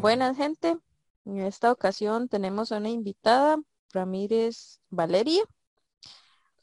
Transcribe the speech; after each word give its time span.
Buenas 0.00 0.36
gente, 0.36 0.76
en 1.24 1.38
esta 1.40 1.72
ocasión 1.72 2.28
tenemos 2.28 2.72
a 2.72 2.78
una 2.78 2.88
invitada, 2.88 3.58
Ramírez 3.92 4.80
Valeria. 4.90 5.42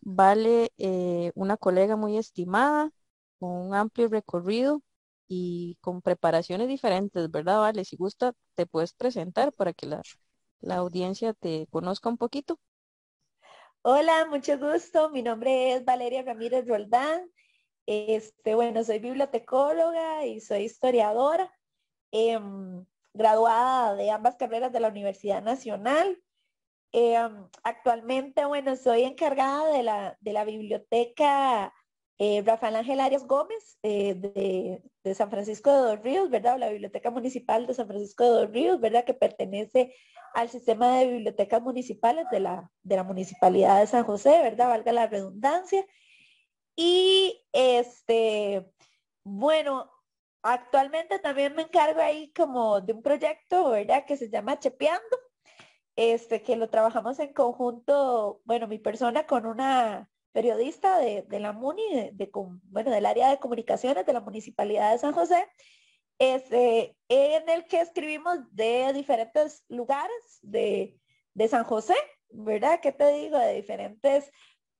Vale, 0.01 0.71
eh, 0.77 1.31
una 1.35 1.57
colega 1.57 1.95
muy 1.95 2.17
estimada, 2.17 2.91
con 3.39 3.51
un 3.51 3.73
amplio 3.75 4.07
recorrido 4.07 4.81
y 5.27 5.77
con 5.81 6.01
preparaciones 6.01 6.67
diferentes, 6.67 7.29
¿verdad, 7.31 7.59
Vale? 7.59 7.85
Si 7.85 7.97
gusta, 7.97 8.33
te 8.55 8.65
puedes 8.67 8.93
presentar 8.93 9.51
para 9.53 9.73
que 9.73 9.87
la, 9.87 10.01
la 10.61 10.77
audiencia 10.77 11.33
te 11.33 11.67
conozca 11.71 12.09
un 12.09 12.17
poquito. 12.17 12.59
Hola, 13.87 14.25
mucho 14.25 14.57
gusto. 14.57 15.11
Mi 15.11 15.21
nombre 15.21 15.73
es 15.73 15.85
Valeria 15.85 16.23
Ramírez 16.23 16.67
Roldán. 16.67 17.29
Este, 17.85 18.55
bueno, 18.55 18.83
soy 18.83 18.97
bibliotecóloga 18.97 20.25
y 20.25 20.39
soy 20.39 20.63
historiadora, 20.63 21.53
em, 22.09 22.83
graduada 23.13 23.93
de 23.93 24.09
ambas 24.09 24.37
carreras 24.37 24.71
de 24.71 24.79
la 24.79 24.87
Universidad 24.87 25.43
Nacional. 25.43 26.19
Em, 26.93 27.47
actualmente, 27.63 28.43
bueno, 28.45 28.75
soy 28.75 29.03
encargada 29.03 29.71
de 29.71 29.83
la, 29.83 30.17
de 30.19 30.33
la 30.33 30.45
biblioteca 30.45 31.71
eh, 32.17 32.41
Rafael 32.45 32.77
Ángel 32.77 33.01
Arias 33.01 33.27
Gómez 33.27 33.77
eh, 33.83 34.15
de, 35.03 35.13
San 35.13 35.29
Francisco 35.29 35.71
de 35.71 35.77
Dos 35.79 36.01
Ríos, 36.01 36.29
¿verdad? 36.29 36.57
la 36.57 36.69
Biblioteca 36.69 37.11
Municipal 37.11 37.67
de 37.67 37.73
San 37.73 37.87
Francisco 37.87 38.23
de 38.23 38.29
Dos 38.29 38.51
Ríos, 38.51 38.79
¿verdad? 38.79 39.03
Que 39.03 39.13
pertenece 39.13 39.93
al 40.33 40.49
sistema 40.49 40.97
de 40.97 41.07
bibliotecas 41.07 41.61
municipales 41.61 42.25
de 42.31 42.39
la, 42.39 42.71
de 42.83 42.95
la 42.95 43.03
Municipalidad 43.03 43.79
de 43.79 43.87
San 43.87 44.05
José, 44.05 44.29
¿verdad? 44.41 44.69
Valga 44.69 44.91
la 44.91 45.07
redundancia. 45.07 45.85
Y 46.75 47.45
este, 47.53 48.69
bueno, 49.23 49.91
actualmente 50.41 51.19
también 51.19 51.55
me 51.55 51.63
encargo 51.63 52.01
ahí 52.01 52.31
como 52.33 52.81
de 52.81 52.93
un 52.93 53.01
proyecto, 53.01 53.71
¿verdad? 53.71 54.05
Que 54.05 54.17
se 54.17 54.29
llama 54.29 54.59
Chepeando, 54.59 55.17
este, 55.95 56.41
que 56.41 56.55
lo 56.55 56.69
trabajamos 56.69 57.19
en 57.19 57.33
conjunto, 57.33 58.41
bueno, 58.45 58.67
mi 58.67 58.79
persona 58.79 59.25
con 59.25 59.45
una 59.45 60.09
periodista 60.35 60.99
de, 60.99 61.25
la 61.39 61.53
MUNI, 61.53 62.11
de, 62.11 62.29
bueno, 62.33 62.91
del 62.91 63.05
área 63.05 63.29
de 63.29 63.39
comunicaciones 63.39 64.05
de 64.05 64.11
la 64.11 64.19
Municipalidad 64.19 64.91
de 64.91 64.97
San 64.97 65.13
José, 65.13 65.47
este, 66.19 66.97
en 67.07 67.47
el 67.47 67.65
que 67.67 67.79
escribimos 67.79 68.39
de 68.51 68.91
diferentes 68.91 69.63
lugares 69.69 70.39
de, 70.41 70.99
de 71.33 71.47
San 71.47 71.63
José, 71.63 71.95
¿verdad? 72.31 72.81
¿Qué 72.81 72.91
te 72.91 73.13
digo? 73.13 73.37
De 73.37 73.53
diferentes 73.53 74.29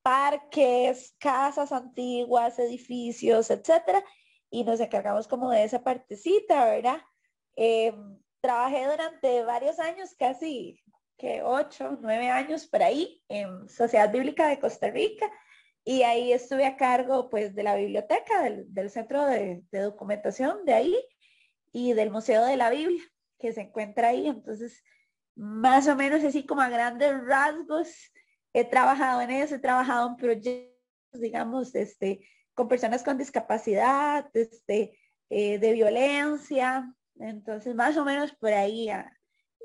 parques, 0.02 1.16
casas 1.20 1.72
antiguas, 1.72 2.60
edificios, 2.60 3.50
etcétera, 3.50 4.04
y 4.50 4.66
nos 4.66 4.82
encargamos 4.82 5.26
como 5.26 5.52
de 5.52 5.64
esa 5.64 5.82
partecita, 5.82 6.66
¿verdad? 6.66 7.02
Em, 7.56 8.20
trabajé 8.42 8.88
durante 8.88 9.46
varios 9.46 9.80
años, 9.80 10.14
casi 10.20 10.84
que 11.18 11.44
ocho, 11.44 11.98
nueve 12.02 12.30
años 12.30 12.68
por 12.68 12.84
ahí, 12.84 13.24
en 13.30 13.70
Sociedad 13.70 14.12
Bíblica 14.12 14.50
de 14.50 14.60
Costa 14.60 14.90
Rica, 14.90 15.32
y 15.86 16.02
ahí 16.02 16.34
estuve 16.34 16.66
a 16.66 16.78
cargo 16.78 17.30
pues 17.30 17.54
de 17.54 17.62
la 17.62 17.76
biblioteca, 17.76 18.42
del, 18.42 18.90
centro 18.90 19.24
de, 19.28 19.64
documentación 19.72 20.66
de 20.66 20.74
ahí 20.74 20.98
y 21.72 21.94
del 21.94 22.10
Museo 22.10 22.44
de 22.44 22.58
la 22.58 22.72
Biblia 22.72 23.04
que 23.40 23.54
se 23.54 23.62
encuentra 23.62 24.10
ahí. 24.10 24.28
Entonces, 24.28 24.84
más 25.36 25.88
o 25.88 25.96
menos 25.96 26.24
así 26.24 26.44
como 26.44 26.62
a 26.62 26.70
grandes 26.70 27.14
rasgos, 27.26 28.12
he 28.52 28.66
trabajado 28.66 29.22
en 29.22 29.30
eso, 29.30 29.56
he 29.56 29.60
trabajado 29.60 30.10
en 30.10 30.16
proyectos, 30.16 31.22
digamos, 31.22 31.76
este, 31.76 32.28
con 32.56 32.68
personas 32.68 33.04
con 33.04 33.20
discapacidad, 33.20 34.28
este, 34.34 34.98
eh, 35.30 35.60
de 35.60 35.74
violencia. 35.74 36.92
Entonces, 37.20 37.76
más 37.76 37.96
o 37.98 38.06
menos 38.06 38.34
por 38.34 38.54
ahí, 38.54 38.90
ah, 38.90 39.12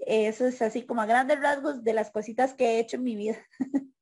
eso 0.06 0.46
es 0.46 0.60
así 0.60 0.84
como 0.84 1.00
a 1.00 1.06
grandes 1.06 1.40
rasgos 1.40 1.82
de 1.82 1.94
las 1.94 2.10
cositas 2.10 2.52
que 2.52 2.72
he 2.72 2.80
hecho 2.80 2.96
en 2.96 3.04
mi 3.04 3.16
vida. 3.16 3.38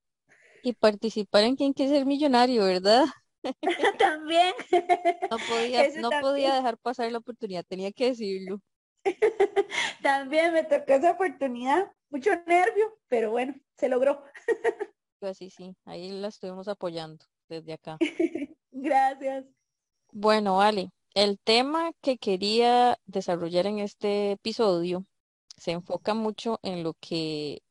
y 0.63 0.73
participar 0.73 1.45
en 1.45 1.57
Quién 1.57 1.73
quiere 1.73 1.93
ser 1.93 2.07
millonario, 2.07 2.65
¿verdad? 2.65 3.05
También. 3.99 4.55
No 5.31 5.37
podía, 5.49 5.89
no 6.01 6.11
podía 6.21 6.55
dejar 6.55 6.79
pasar 6.79 7.11
la 7.13 7.19
oportunidad, 7.19 7.65
tenía 7.67 7.93
que 7.93 8.07
decirlo. 8.07 8.61
También 10.03 10.53
me 10.53 10.65
tocó 10.65 10.93
esa 10.93 11.13
oportunidad, 11.13 11.91
mucho 12.11 12.31
nervio, 12.47 12.99
pero 13.09 13.31
bueno, 13.31 13.55
se 13.77 13.89
logró. 13.89 14.23
Pues 15.19 15.37
sí, 15.39 15.51
sí, 15.51 15.75
ahí 15.85 16.11
la 16.11 16.29
estuvimos 16.29 16.69
apoyando 16.69 17.25
desde 17.49 17.73
acá. 17.73 17.97
Gracias. 18.71 19.45
Bueno, 20.13 20.57
vale. 20.57 20.91
El 21.15 21.39
tema 21.41 21.91
que 22.01 22.19
quería 22.19 22.99
desarrollar 23.07 23.67
en 23.67 23.81
este 23.81 24.33
episodio 24.33 25.05
se 25.57 25.73
enfoca 25.73 26.15
mucho 26.15 26.61
en 26.63 26.85
lo 26.85 26.95
que 27.01 27.63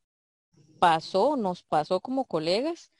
pasó, 0.78 1.36
nos 1.36 1.62
pasó 1.62 2.00
como 2.00 2.24
colegas, 2.24 2.90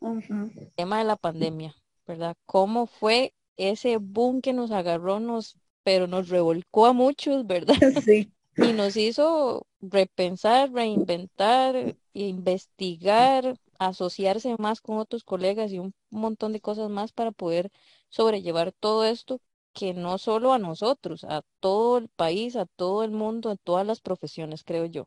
el 0.00 0.72
tema 0.76 0.98
de 0.98 1.04
la 1.04 1.16
pandemia, 1.16 1.74
¿verdad? 2.06 2.36
¿Cómo 2.46 2.86
fue 2.86 3.34
ese 3.56 3.98
boom 3.98 4.40
que 4.40 4.52
nos 4.52 4.70
agarró, 4.70 5.20
nos, 5.20 5.56
pero 5.82 6.06
nos 6.06 6.28
revolcó 6.28 6.86
a 6.86 6.92
muchos, 6.92 7.46
¿verdad? 7.46 7.76
Sí. 8.04 8.32
Y 8.56 8.72
nos 8.72 8.96
hizo 8.96 9.66
repensar, 9.80 10.72
reinventar, 10.72 11.94
investigar, 12.12 13.56
asociarse 13.78 14.56
más 14.58 14.80
con 14.80 14.98
otros 14.98 15.22
colegas 15.22 15.70
y 15.70 15.78
un 15.78 15.94
montón 16.10 16.52
de 16.52 16.60
cosas 16.60 16.90
más 16.90 17.12
para 17.12 17.30
poder 17.30 17.70
sobrellevar 18.08 18.72
todo 18.72 19.04
esto 19.04 19.40
que 19.72 19.94
no 19.94 20.18
solo 20.18 20.52
a 20.52 20.58
nosotros, 20.58 21.22
a 21.22 21.42
todo 21.60 21.98
el 21.98 22.08
país, 22.08 22.56
a 22.56 22.66
todo 22.66 23.04
el 23.04 23.12
mundo, 23.12 23.50
a 23.50 23.56
todas 23.56 23.86
las 23.86 24.00
profesiones, 24.00 24.64
creo 24.64 24.86
yo. 24.86 25.06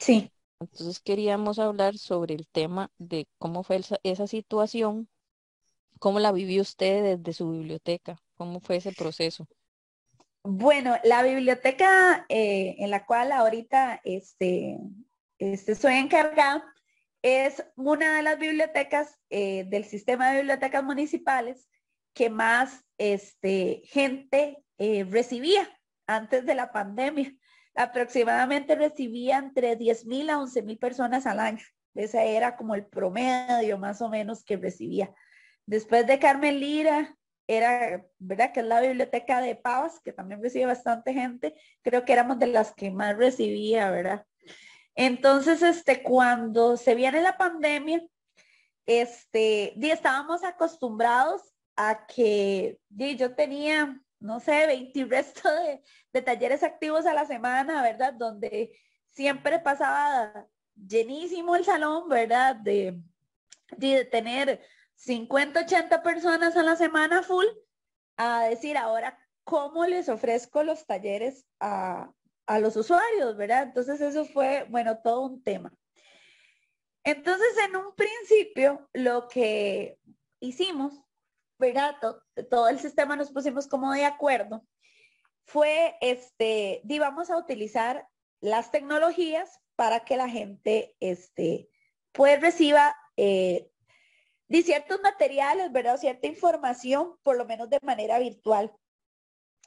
Sí. 0.00 0.32
Entonces 0.62 1.00
queríamos 1.00 1.58
hablar 1.58 1.98
sobre 1.98 2.34
el 2.34 2.46
tema 2.46 2.90
de 2.98 3.26
cómo 3.38 3.62
fue 3.62 3.80
esa, 4.02 4.26
situación, 4.26 5.08
cómo 5.98 6.20
la 6.20 6.32
vivió 6.32 6.62
usted 6.62 7.18
desde 7.18 7.32
su 7.32 7.50
biblioteca, 7.50 8.20
cómo 8.36 8.60
fue 8.60 8.76
ese 8.76 8.92
proceso. 8.92 9.46
Bueno, 10.44 10.96
la 11.04 11.22
biblioteca 11.22 12.26
eh, 12.28 12.76
en 12.78 12.90
la 12.90 13.06
cual 13.06 13.32
ahorita 13.32 14.00
este, 14.04 14.78
este, 15.38 15.74
soy 15.74 15.94
encargada 15.94 16.64
es 17.22 17.64
una 17.76 18.16
de 18.16 18.22
las 18.22 18.38
bibliotecas 18.38 19.18
eh, 19.30 19.64
del 19.68 19.84
sistema 19.84 20.30
de 20.30 20.38
bibliotecas 20.38 20.82
municipales 20.82 21.68
que 22.14 22.30
más 22.30 22.84
este, 22.98 23.82
gente 23.84 24.64
eh, 24.78 25.04
recibía 25.04 25.68
antes 26.06 26.44
de 26.44 26.54
la 26.54 26.72
pandemia 26.72 27.32
aproximadamente 27.74 28.74
recibía 28.74 29.38
entre 29.38 29.76
10 29.76 30.06
mil 30.06 30.30
a 30.30 30.38
11 30.38 30.62
mil 30.62 30.78
personas 30.78 31.26
al 31.26 31.40
año. 31.40 31.64
Ese 31.94 32.36
era 32.36 32.56
como 32.56 32.74
el 32.74 32.86
promedio 32.86 33.78
más 33.78 34.00
o 34.02 34.08
menos 34.08 34.44
que 34.44 34.56
recibía. 34.56 35.14
Después 35.66 36.06
de 36.06 36.18
Carmen 36.18 36.58
Lira, 36.58 37.16
era, 37.46 38.04
¿verdad? 38.18 38.52
Que 38.52 38.60
es 38.60 38.66
la 38.66 38.80
biblioteca 38.80 39.40
de 39.40 39.56
Pavas, 39.56 40.00
que 40.00 40.12
también 40.12 40.42
recibe 40.42 40.66
bastante 40.66 41.12
gente. 41.12 41.54
Creo 41.82 42.04
que 42.04 42.12
éramos 42.12 42.38
de 42.38 42.46
las 42.46 42.72
que 42.72 42.90
más 42.90 43.16
recibía, 43.16 43.90
¿verdad? 43.90 44.24
Entonces, 44.94 45.62
este, 45.62 46.02
cuando 46.02 46.76
se 46.76 46.94
viene 46.94 47.22
la 47.22 47.36
pandemia, 47.36 48.02
este, 48.86 49.74
estábamos 49.92 50.44
acostumbrados 50.44 51.42
a 51.76 52.06
que 52.06 52.78
yo 52.90 53.34
tenía 53.34 54.01
no 54.22 54.40
sé, 54.40 54.66
20 54.66 55.04
resto 55.06 55.48
de, 56.12 56.22
talleres 56.22 56.62
activos 56.62 57.06
a 57.06 57.14
la 57.14 57.26
semana, 57.26 57.82
¿verdad? 57.82 58.14
Donde 58.14 58.72
siempre 59.10 59.58
pasaba 59.58 60.46
llenísimo 60.74 61.56
el 61.56 61.64
salón, 61.64 62.08
¿verdad? 62.08 62.56
De, 62.56 63.00
de 63.76 64.04
tener 64.04 64.60
50, 64.94 65.60
80 65.60 66.02
personas 66.02 66.56
a 66.56 66.62
la 66.62 66.76
semana 66.76 67.22
full, 67.22 67.46
a 68.16 68.44
decir 68.44 68.76
ahora, 68.76 69.18
¿cómo 69.44 69.86
les 69.86 70.08
ofrezco 70.08 70.62
los 70.62 70.86
talleres 70.86 71.46
a, 71.60 72.12
a 72.46 72.58
los 72.58 72.76
usuarios, 72.76 73.36
¿verdad? 73.36 73.64
Entonces 73.64 74.00
eso 74.00 74.24
fue, 74.24 74.66
bueno, 74.70 74.98
todo 74.98 75.22
un 75.22 75.42
tema. 75.42 75.72
Entonces, 77.04 77.48
en 77.66 77.74
un 77.74 77.94
principio, 77.96 78.88
lo 78.92 79.26
que 79.26 79.98
hicimos 80.38 81.02
¿verdad? 81.62 81.94
Todo, 82.50 82.68
el 82.68 82.80
sistema 82.80 83.14
nos 83.14 83.30
pusimos 83.30 83.68
como 83.68 83.92
de 83.92 84.04
acuerdo, 84.04 84.66
fue, 85.44 85.96
este, 86.00 86.82
y 86.88 86.98
vamos 86.98 87.30
a 87.30 87.36
utilizar 87.36 88.08
las 88.40 88.72
tecnologías 88.72 89.60
para 89.76 90.00
que 90.00 90.16
la 90.16 90.28
gente, 90.28 90.96
este, 90.98 91.68
pues 92.10 92.40
reciba 92.40 92.96
eh, 93.16 93.70
ciertos 94.50 95.00
materiales, 95.02 95.70
¿verdad? 95.70 95.98
cierta 95.98 96.26
información, 96.26 97.16
por 97.22 97.36
lo 97.36 97.44
menos 97.44 97.70
de 97.70 97.78
manera 97.82 98.18
virtual, 98.18 98.72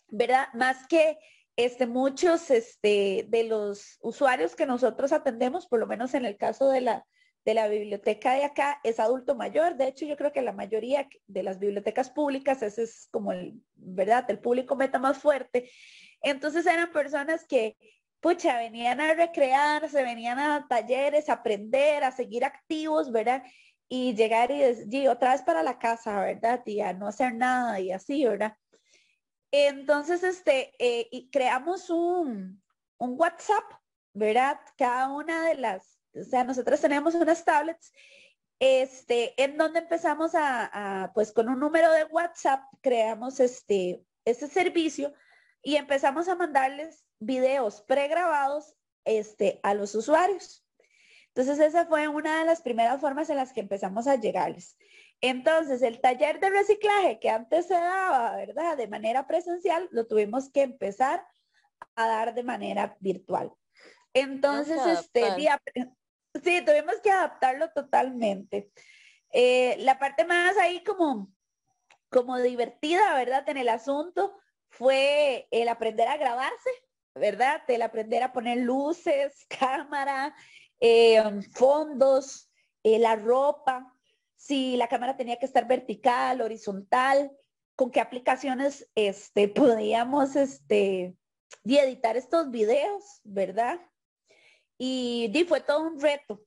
¿verdad? 0.09 0.49
Más 0.53 0.87
que 0.87 1.17
este, 1.55 1.87
muchos 1.87 2.51
este, 2.51 3.25
de 3.29 3.45
los 3.45 3.97
usuarios 4.01 4.53
que 4.53 4.65
nosotros 4.65 5.13
atendemos, 5.13 5.65
por 5.65 5.79
lo 5.79 5.87
menos 5.87 6.13
en 6.13 6.25
el 6.25 6.35
caso 6.35 6.69
de 6.69 6.81
la, 6.81 7.07
de 7.45 7.53
la 7.53 7.67
biblioteca 7.67 8.33
de 8.33 8.43
acá 8.43 8.79
es 8.83 8.99
adulto 8.99 9.35
mayor. 9.35 9.77
De 9.77 9.87
hecho, 9.87 10.05
yo 10.05 10.17
creo 10.17 10.33
que 10.33 10.41
la 10.41 10.51
mayoría 10.51 11.07
de 11.27 11.43
las 11.43 11.59
bibliotecas 11.59 12.09
públicas, 12.09 12.63
ese 12.63 12.83
es 12.83 13.07
como 13.11 13.31
el, 13.31 13.61
¿verdad? 13.75 14.25
El 14.29 14.39
público 14.39 14.75
meta 14.75 14.97
más 14.97 15.19
fuerte. 15.19 15.69
Entonces 16.21 16.65
eran 16.65 16.91
personas 16.91 17.45
que, 17.47 17.77
pucha, 18.19 18.57
venían 18.57 18.99
a 18.99 19.13
recrearse, 19.13 20.01
venían 20.01 20.39
a 20.39 20.67
talleres, 20.67 21.29
a 21.29 21.33
aprender, 21.33 22.03
a 22.03 22.11
seguir 22.11 22.43
activos, 22.43 23.11
¿verdad? 23.11 23.43
Y 23.87 24.15
llegar 24.15 24.49
y, 24.49 24.57
decir, 24.57 25.07
otra 25.07 25.33
vez 25.33 25.43
para 25.43 25.61
la 25.61 25.77
casa, 25.77 26.19
¿verdad? 26.19 26.63
Y 26.65 26.81
a 26.81 26.93
no 26.93 27.07
hacer 27.07 27.35
nada 27.35 27.79
y 27.79 27.91
así, 27.91 28.25
¿verdad? 28.25 28.57
Entonces, 29.51 30.23
este, 30.23 30.73
eh, 30.79 31.07
y 31.11 31.29
creamos 31.29 31.91
un, 31.91 32.63
un 32.97 33.15
WhatsApp, 33.19 33.63
¿verdad? 34.13 34.59
Cada 34.77 35.09
una 35.13 35.47
de 35.47 35.55
las, 35.55 35.94
o 36.15 36.23
sea, 36.23 36.43
nosotros 36.43 36.79
tenemos 36.79 37.15
unas 37.15 37.43
tablets 37.43 37.91
este, 38.59 39.41
en 39.41 39.57
donde 39.57 39.79
empezamos 39.79 40.33
a, 40.33 41.03
a, 41.03 41.13
pues 41.13 41.31
con 41.31 41.49
un 41.49 41.59
número 41.59 41.91
de 41.91 42.05
WhatsApp, 42.05 42.61
creamos 42.81 43.39
este, 43.39 44.03
este 44.23 44.47
servicio 44.47 45.13
y 45.61 45.75
empezamos 45.75 46.27
a 46.27 46.35
mandarles 46.35 47.05
videos 47.19 47.81
pregrabados 47.81 48.75
este, 49.03 49.59
a 49.63 49.73
los 49.73 49.93
usuarios. 49.95 50.65
Entonces 51.27 51.59
esa 51.59 51.85
fue 51.85 52.07
una 52.07 52.39
de 52.39 52.45
las 52.45 52.61
primeras 52.61 53.01
formas 53.01 53.29
en 53.29 53.37
las 53.37 53.51
que 53.51 53.59
empezamos 53.59 54.07
a 54.07 54.15
llegarles. 54.15 54.77
Entonces 55.19 55.81
el 55.81 55.99
taller 55.99 56.39
de 56.39 56.49
reciclaje 56.49 57.19
que 57.19 57.29
antes 57.29 57.67
se 57.67 57.73
daba, 57.73 58.37
¿verdad? 58.37 58.77
De 58.77 58.87
manera 58.87 59.27
presencial, 59.27 59.89
lo 59.91 60.07
tuvimos 60.07 60.49
que 60.49 60.61
empezar 60.61 61.25
a 61.95 62.07
dar 62.07 62.33
de 62.33 62.43
manera 62.43 62.95
virtual. 62.99 63.51
Entonces, 64.13 64.79
este 64.85 65.35
día, 65.35 65.61
sí, 66.43 66.63
tuvimos 66.65 66.95
que 67.03 67.11
adaptarlo 67.11 67.69
totalmente. 67.71 68.71
Eh, 69.31 69.75
la 69.79 69.99
parte 69.99 70.25
más 70.25 70.57
ahí 70.57 70.83
como, 70.83 71.31
como 72.09 72.37
divertida, 72.39 73.15
¿verdad? 73.15 73.47
En 73.49 73.57
el 73.57 73.69
asunto 73.69 74.37
fue 74.69 75.47
el 75.51 75.67
aprender 75.67 76.07
a 76.07 76.17
grabarse, 76.17 76.69
¿verdad? 77.13 77.61
El 77.67 77.81
aprender 77.81 78.23
a 78.23 78.33
poner 78.33 78.59
luces, 78.59 79.45
cámara, 79.59 80.35
eh, 80.79 81.23
fondos, 81.53 82.49
eh, 82.83 82.99
la 82.99 83.15
ropa, 83.15 83.91
si 84.35 84.77
la 84.77 84.87
cámara 84.87 85.17
tenía 85.17 85.37
que 85.37 85.45
estar 85.45 85.67
vertical, 85.67 86.41
horizontal, 86.41 87.31
con 87.75 87.91
qué 87.91 87.99
aplicaciones 87.99 88.89
este, 88.95 89.47
podíamos 89.49 90.35
este, 90.35 91.15
editar 91.63 92.15
estos 92.15 92.51
videos, 92.51 93.21
¿verdad? 93.23 93.79
Y, 94.77 95.45
fue 95.47 95.61
todo 95.61 95.81
un 95.81 95.99
reto. 95.99 96.43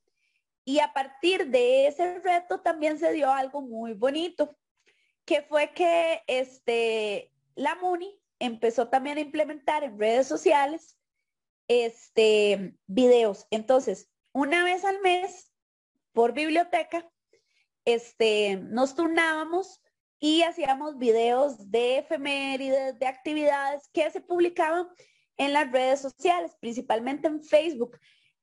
Y 0.64 0.80
a 0.80 0.92
partir 0.92 1.46
de 1.48 1.86
ese 1.86 2.18
reto 2.18 2.60
también 2.60 2.98
se 2.98 3.12
dio 3.12 3.30
algo 3.30 3.62
muy 3.62 3.94
bonito, 3.94 4.54
que 5.24 5.42
fue 5.42 5.72
que 5.72 6.22
este, 6.26 7.32
la 7.54 7.74
MUNI 7.76 8.20
empezó 8.38 8.88
también 8.88 9.18
a 9.18 9.22
implementar 9.22 9.82
en 9.82 9.98
redes 9.98 10.26
sociales 10.26 10.98
este, 11.68 12.76
videos. 12.86 13.46
Entonces, 13.50 14.10
una 14.32 14.64
vez 14.64 14.84
al 14.84 15.00
mes, 15.00 15.52
por 16.12 16.32
biblioteca, 16.32 17.08
este, 17.84 18.56
nos 18.56 18.94
turnábamos 18.94 19.80
y 20.18 20.42
hacíamos 20.42 20.98
videos 20.98 21.70
de 21.70 21.98
efemérides, 21.98 22.98
de 22.98 23.06
actividades 23.06 23.88
que 23.92 24.10
se 24.10 24.20
publicaban 24.20 24.88
en 25.36 25.52
las 25.52 25.70
redes 25.70 26.00
sociales, 26.00 26.56
principalmente 26.60 27.28
en 27.28 27.42
Facebook. 27.42 27.98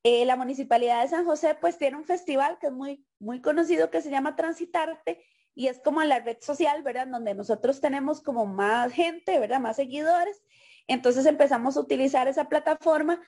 Eh, 0.07 0.23
la 0.23 0.35
Municipalidad 0.35 1.01
de 1.01 1.07
San 1.07 1.25
José 1.25 1.57
pues 1.59 1.79
tiene 1.79 1.97
un 1.97 2.03
festival 2.03 2.59
que 2.59 2.67
es 2.67 2.71
muy, 2.71 3.03
muy 3.17 3.41
conocido 3.41 3.89
que 3.89 4.03
se 4.03 4.11
llama 4.11 4.35
Transitarte 4.35 5.25
y 5.55 5.65
es 5.65 5.79
como 5.79 6.03
la 6.03 6.19
red 6.19 6.37
social, 6.41 6.83
¿verdad? 6.83 7.07
Donde 7.07 7.33
nosotros 7.33 7.81
tenemos 7.81 8.21
como 8.21 8.45
más 8.45 8.93
gente, 8.93 9.39
¿verdad? 9.39 9.59
Más 9.59 9.77
seguidores. 9.77 10.43
Entonces 10.85 11.25
empezamos 11.25 11.75
a 11.75 11.79
utilizar 11.79 12.27
esa 12.27 12.47
plataforma 12.47 13.19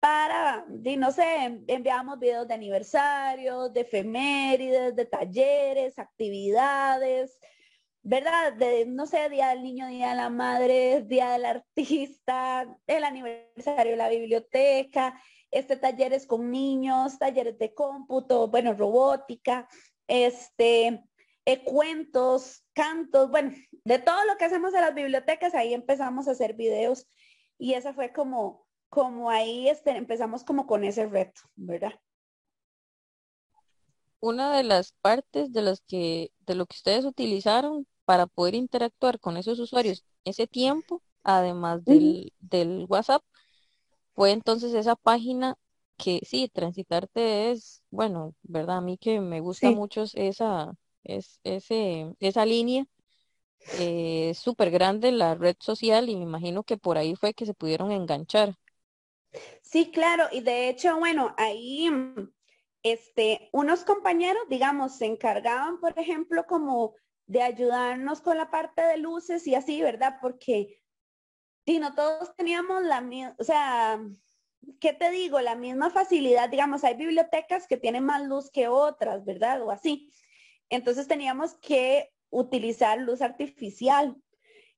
para, 0.00 0.66
no 0.66 1.12
sé, 1.12 1.62
enviamos 1.68 2.18
videos 2.18 2.48
de 2.48 2.54
aniversarios, 2.54 3.72
de 3.72 3.82
efemérides, 3.82 4.96
de 4.96 5.04
talleres, 5.04 6.00
actividades, 6.00 7.38
¿verdad? 8.02 8.54
De, 8.54 8.86
no 8.86 9.06
sé, 9.06 9.28
Día 9.28 9.50
del 9.50 9.62
Niño, 9.62 9.86
Día 9.86 10.10
de 10.10 10.16
la 10.16 10.30
Madre, 10.30 11.02
Día 11.02 11.30
del 11.30 11.44
Artista, 11.44 12.66
el 12.88 13.04
aniversario 13.04 13.92
de 13.92 13.98
la 13.98 14.08
biblioteca, 14.08 15.16
este 15.54 15.76
talleres 15.76 16.26
con 16.26 16.50
niños, 16.50 17.18
talleres 17.18 17.58
de 17.58 17.72
cómputo, 17.74 18.48
bueno, 18.48 18.74
robótica, 18.74 19.68
este, 20.08 21.04
eh, 21.46 21.64
cuentos, 21.64 22.64
cantos, 22.72 23.30
bueno, 23.30 23.52
de 23.84 23.98
todo 24.00 24.24
lo 24.26 24.36
que 24.36 24.46
hacemos 24.46 24.74
en 24.74 24.80
las 24.80 24.94
bibliotecas, 24.94 25.54
ahí 25.54 25.72
empezamos 25.72 26.26
a 26.26 26.32
hacer 26.32 26.54
videos 26.54 27.06
y 27.56 27.74
esa 27.74 27.94
fue 27.94 28.12
como, 28.12 28.66
como 28.88 29.30
ahí 29.30 29.68
este, 29.68 29.92
empezamos 29.92 30.42
como 30.42 30.66
con 30.66 30.82
ese 30.82 31.06
reto, 31.06 31.42
¿verdad? 31.54 31.92
Una 34.18 34.56
de 34.56 34.64
las 34.64 34.92
partes 35.02 35.52
de 35.52 35.62
las 35.62 35.82
que, 35.82 36.32
de 36.40 36.54
lo 36.56 36.66
que 36.66 36.76
ustedes 36.76 37.04
utilizaron 37.04 37.86
para 38.04 38.26
poder 38.26 38.54
interactuar 38.54 39.20
con 39.20 39.36
esos 39.36 39.60
usuarios 39.60 40.04
ese 40.24 40.46
tiempo, 40.46 41.02
además 41.22 41.84
del, 41.84 42.32
del 42.40 42.86
WhatsApp, 42.88 43.22
fue 44.14 44.32
entonces 44.32 44.74
esa 44.74 44.96
página 44.96 45.56
que 45.96 46.20
sí, 46.24 46.48
Transitarte 46.52 47.50
es, 47.52 47.82
bueno, 47.90 48.34
¿verdad? 48.42 48.78
A 48.78 48.80
mí 48.80 48.98
que 48.98 49.20
me 49.20 49.40
gusta 49.40 49.70
Sí. 49.70 49.72
mucho 49.72 50.04
esa, 50.14 50.74
es, 51.04 51.40
ese, 51.44 52.14
esa 52.20 52.46
línea 52.46 52.86
eh, 53.70 54.34
súper 54.34 54.70
grande, 54.70 55.12
la 55.12 55.34
red 55.34 55.56
social, 55.60 56.08
y 56.10 56.16
me 56.16 56.22
imagino 56.24 56.64
que 56.64 56.76
por 56.78 56.98
ahí 56.98 57.16
fue 57.16 57.34
que 57.34 57.46
se 57.46 57.54
pudieron 57.54 57.92
enganchar. 57.92 58.56
Sí, 59.62 59.90
claro, 59.90 60.24
y 60.32 60.40
de 60.42 60.68
hecho, 60.68 60.96
bueno, 60.98 61.34
ahí 61.38 61.90
mm, 61.90 62.30
este, 62.82 63.48
unos 63.52 63.84
compañeros, 63.84 64.42
digamos, 64.48 64.96
se 64.98 65.06
encargaban, 65.06 65.80
por 65.80 65.98
ejemplo, 65.98 66.44
como 66.46 66.94
de 67.26 67.42
ayudarnos 67.42 68.20
con 68.20 68.36
la 68.38 68.50
parte 68.50 68.82
de 68.82 68.98
luces 68.98 69.46
y 69.46 69.54
así, 69.54 69.80
¿verdad? 69.82 70.18
Porque 70.20 70.82
si 71.66 71.78
no 71.78 71.94
todos 71.94 72.34
teníamos 72.36 72.82
la 72.82 73.00
misma, 73.00 73.34
o 73.38 73.44
sea, 73.44 74.00
¿qué 74.80 74.92
te 74.92 75.10
digo? 75.10 75.40
La 75.40 75.56
misma 75.56 75.90
facilidad, 75.90 76.48
digamos, 76.48 76.84
hay 76.84 76.94
bibliotecas 76.94 77.66
que 77.66 77.76
tienen 77.76 78.04
más 78.04 78.22
luz 78.22 78.50
que 78.50 78.68
otras, 78.68 79.24
¿verdad? 79.24 79.62
O 79.62 79.70
así. 79.70 80.10
Entonces 80.68 81.08
teníamos 81.08 81.54
que 81.54 82.10
utilizar 82.30 82.98
luz 82.98 83.22
artificial. 83.22 84.16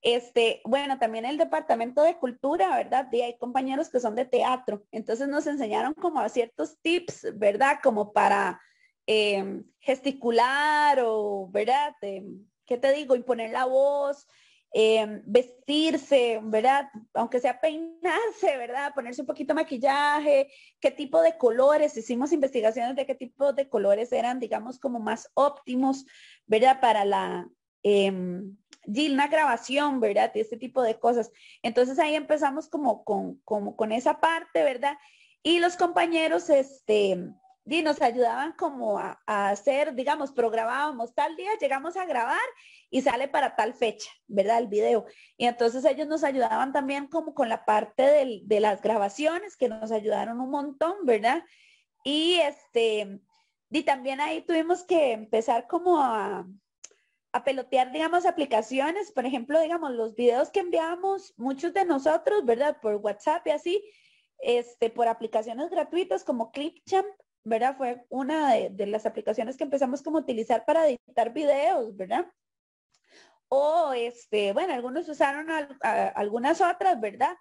Este, 0.03 0.61
bueno, 0.65 0.99
también 0.99 1.25
el 1.25 1.39
departamento 1.39 2.03
de 2.03 2.19
cultura, 2.19 2.77
¿verdad? 2.77 3.09
Y 3.11 3.23
hay 3.23 3.39
compañeros 3.39 3.89
que 3.89 4.01
son 4.01 4.15
de 4.15 4.25
teatro. 4.25 4.85
Entonces 4.93 5.27
nos 5.27 5.47
enseñaron 5.47 5.95
como 5.95 6.21
a 6.21 6.29
ciertos 6.29 6.79
tips, 6.81 7.27
¿verdad? 7.35 7.79
Como 7.83 8.13
para 8.13 8.61
eh, 9.07 9.63
gesticular 9.81 11.01
o, 11.03 11.49
¿verdad? 11.51 11.95
Eh, 12.03 12.25
¿Qué 12.67 12.77
te 12.77 12.93
digo? 12.93 13.17
Imponer 13.17 13.51
la 13.51 13.65
voz, 13.65 14.27
eh, 14.79 15.23
vestirse, 15.25 16.39
¿verdad? 16.43 16.91
Aunque 17.15 17.41
sea 17.41 17.59
peinarse, 17.63 18.59
¿verdad? 18.59 18.93
Ponerse 18.95 19.23
un 19.23 19.27
poquito 19.27 19.55
de 19.55 19.63
maquillaje, 19.63 20.53
qué 20.81 20.91
tipo 20.91 21.23
de 21.23 21.39
colores, 21.39 21.97
hicimos 21.97 22.31
investigaciones 22.31 22.95
de 22.95 23.07
qué 23.07 23.15
tipo 23.15 23.55
de 23.55 23.71
colores 23.71 24.13
eran, 24.13 24.39
digamos, 24.39 24.79
como 24.79 24.99
más 25.01 25.31
óptimos, 25.33 26.05
¿verdad? 26.45 26.79
Para 26.79 27.07
la, 27.07 27.49
eh, 27.83 28.11
una 28.11 29.29
grabación, 29.29 29.99
¿verdad? 29.99 30.31
Y 30.35 30.41
este 30.41 30.59
tipo 30.59 30.83
de 30.83 30.99
cosas. 30.99 31.33
Entonces 31.63 31.99
ahí 31.99 32.15
empezamos 32.15 32.69
como 32.69 33.03
con, 33.03 33.37
como 33.47 33.77
con 33.77 33.93
esa 33.93 34.21
parte, 34.21 34.63
¿verdad? 34.63 34.99
Y 35.43 35.59
los 35.59 35.79
compañeros, 35.79 36.51
este, 36.51 37.33
y 37.67 37.83
nos 37.83 38.01
ayudaban 38.01 38.53
como 38.53 38.99
a, 38.99 39.19
hacer, 39.27 39.95
digamos, 39.95 40.31
programábamos 40.31 41.15
tal 41.15 41.35
día, 41.35 41.51
llegamos 41.61 41.97
a 41.97 42.05
grabar 42.07 42.39
y 42.91 43.03
sale 43.03 43.27
para 43.27 43.57
tal 43.57 43.75
fecha, 43.75 44.09
¿verdad? 44.29 44.59
El 44.59 44.69
video. 44.69 45.05
Y 45.37 45.47
entonces 45.47 45.85
ellos 45.85 46.07
nos 46.07 46.23
ayudaban 46.23 46.73
también 46.73 47.09
como 47.09 47.35
con 47.35 47.49
la 47.49 47.65
parte 47.65 48.05
del, 48.05 48.47
de 48.47 48.61
las 48.61 48.81
grabaciones, 48.81 49.57
que 49.57 49.69
nos 49.69 49.91
ayudaron 49.91 50.41
un 50.41 50.51
montón, 50.51 50.95
¿verdad? 51.05 51.43
Y 52.05 52.37
este, 52.37 53.21
y 53.71 53.83
también 53.83 54.21
ahí 54.21 54.43
tuvimos 54.43 54.85
que 54.85 55.13
empezar 55.13 55.67
como 55.67 56.01
a, 56.01 56.47
a 57.33 57.45
pelotear, 57.45 57.91
digamos, 57.91 58.27
aplicaciones, 58.27 59.11
por 59.11 59.27
ejemplo, 59.27 59.61
digamos, 59.61 59.91
los 59.91 60.15
videos 60.15 60.51
que 60.51 60.61
enviamos 60.61 61.35
muchos 61.37 61.75
de 61.75 61.85
nosotros, 61.85 62.45
¿verdad? 62.45 62.79
Por 62.81 62.95
WhatsApp 62.97 63.45
y 63.49 63.51
así, 63.51 63.85
este, 64.39 64.89
por 64.89 65.09
aplicaciones 65.09 65.69
gratuitas 65.69 66.23
como 66.23 66.53
Clipchamp, 66.53 67.09
¿verdad? 67.47 67.77
Fue 67.77 68.05
una 68.09 68.53
de, 68.55 68.87
las 68.87 69.07
aplicaciones 69.07 69.57
que 69.57 69.65
empezamos 69.65 70.03
como 70.03 70.19
a 70.19 70.23
utilizar 70.23 70.65
para 70.65 70.89
editar 70.89 71.33
videos, 71.33 71.97
¿verdad? 71.97 72.27
O, 73.49 73.93
este, 73.93 74.53
bueno, 74.53 74.75
algunos 74.75 75.09
usaron 75.09 75.49
a, 75.51 75.69
a, 75.83 76.09
algunas 76.09 76.61
otras, 76.61 77.01
¿verdad? 77.01 77.37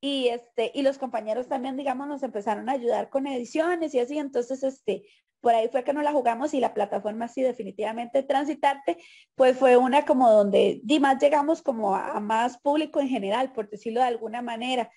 Y, 0.00 0.28
este, 0.28 0.72
y 0.74 0.82
los 0.82 0.96
compañeros 0.96 1.46
también, 1.46 1.76
digamos, 1.76 2.08
nos 2.08 2.22
empezaron 2.22 2.70
a 2.70 2.72
ayudar 2.72 3.10
con 3.10 3.26
ediciones 3.26 3.94
y 3.94 3.98
así, 3.98 4.18
entonces, 4.18 4.62
este, 4.62 5.04
por 5.42 5.54
ahí 5.54 5.68
fue 5.68 5.84
que 5.84 5.92
nos 5.92 6.04
la 6.04 6.12
jugamos 6.12 6.54
y 6.54 6.60
la 6.60 6.72
plataforma 6.72 7.28
sí 7.28 7.42
definitivamente 7.42 8.22
Transitarte, 8.22 8.96
pues 9.34 9.58
fue 9.58 9.76
una 9.76 10.06
como 10.06 10.30
donde 10.30 10.80
di 10.84 11.00
más 11.00 11.20
llegamos 11.20 11.60
como 11.60 11.94
a, 11.94 12.18
más 12.20 12.58
público 12.58 13.00
en 13.00 13.08
general, 13.08 13.52
por 13.52 13.68
decirlo 13.68 14.00
de 14.00 14.06
alguna 14.06 14.40
manera. 14.40 14.90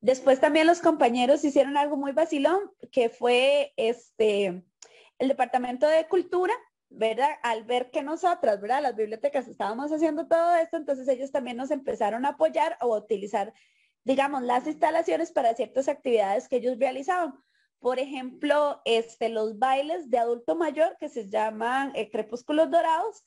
Después 0.00 0.40
también 0.40 0.66
los 0.66 0.80
compañeros 0.80 1.44
hicieron 1.44 1.76
algo 1.76 1.96
muy 1.96 2.12
vacilón, 2.12 2.70
que 2.90 3.10
fue 3.10 3.74
este, 3.76 4.64
el 5.18 5.28
Departamento 5.28 5.86
de 5.86 6.08
Cultura, 6.08 6.54
¿verdad? 6.88 7.28
Al 7.42 7.64
ver 7.64 7.90
que 7.90 8.02
nosotras, 8.02 8.60
¿verdad? 8.62 8.82
Las 8.82 8.96
bibliotecas 8.96 9.46
estábamos 9.46 9.92
haciendo 9.92 10.26
todo 10.26 10.56
esto, 10.56 10.78
entonces 10.78 11.06
ellos 11.08 11.30
también 11.30 11.58
nos 11.58 11.70
empezaron 11.70 12.24
a 12.24 12.30
apoyar 12.30 12.78
o 12.80 12.94
a 12.94 12.98
utilizar, 12.98 13.52
digamos, 14.04 14.42
las 14.42 14.66
instalaciones 14.66 15.32
para 15.32 15.54
ciertas 15.54 15.86
actividades 15.86 16.48
que 16.48 16.56
ellos 16.56 16.78
realizaban. 16.78 17.34
Por 17.78 17.98
ejemplo, 17.98 18.80
este, 18.86 19.28
los 19.28 19.58
bailes 19.58 20.10
de 20.10 20.18
adulto 20.18 20.56
mayor 20.56 20.96
que 20.98 21.10
se 21.10 21.28
llaman 21.28 21.92
eh, 21.94 22.10
crepúsculos 22.10 22.70
dorados, 22.70 23.22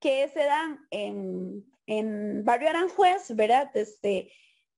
que 0.00 0.28
se 0.28 0.44
dan 0.44 0.86
en, 0.90 1.64
en 1.86 2.44
Barrio 2.44 2.70
Aranjuez, 2.70 3.34
¿verdad? 3.34 3.70
Este, 3.74 4.30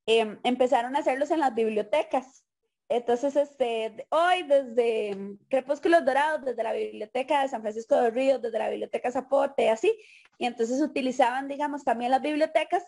em, 0.07 0.39
empezaron 0.45 0.97
a 0.97 1.01
hacerlos 1.01 1.31
en 1.31 1.41
las 1.41 1.55
bibliotecas. 1.55 2.45
Entonces, 2.89 3.35
este, 3.35 4.07
hoy 4.11 4.45
desde 4.45 5.37
Crepúsculos 5.49 6.05
Dorados, 6.05 6.45
desde 6.45 6.63
la 6.63 6.73
Biblioteca 6.73 7.43
de 7.43 7.49
San 7.49 7.63
Francisco 7.63 7.97
de 7.97 8.11
Río, 8.11 8.39
desde 8.39 8.59
la 8.59 8.71
Biblioteca 8.71 9.11
Zapote, 9.11 9.71
así, 9.71 9.93
y 10.39 10.47
entonces 10.47 10.81
utilizaban, 10.81 11.49
digamos, 11.49 11.83
también 11.85 12.13
las 12.13 12.23
bibliotecas 12.23 12.85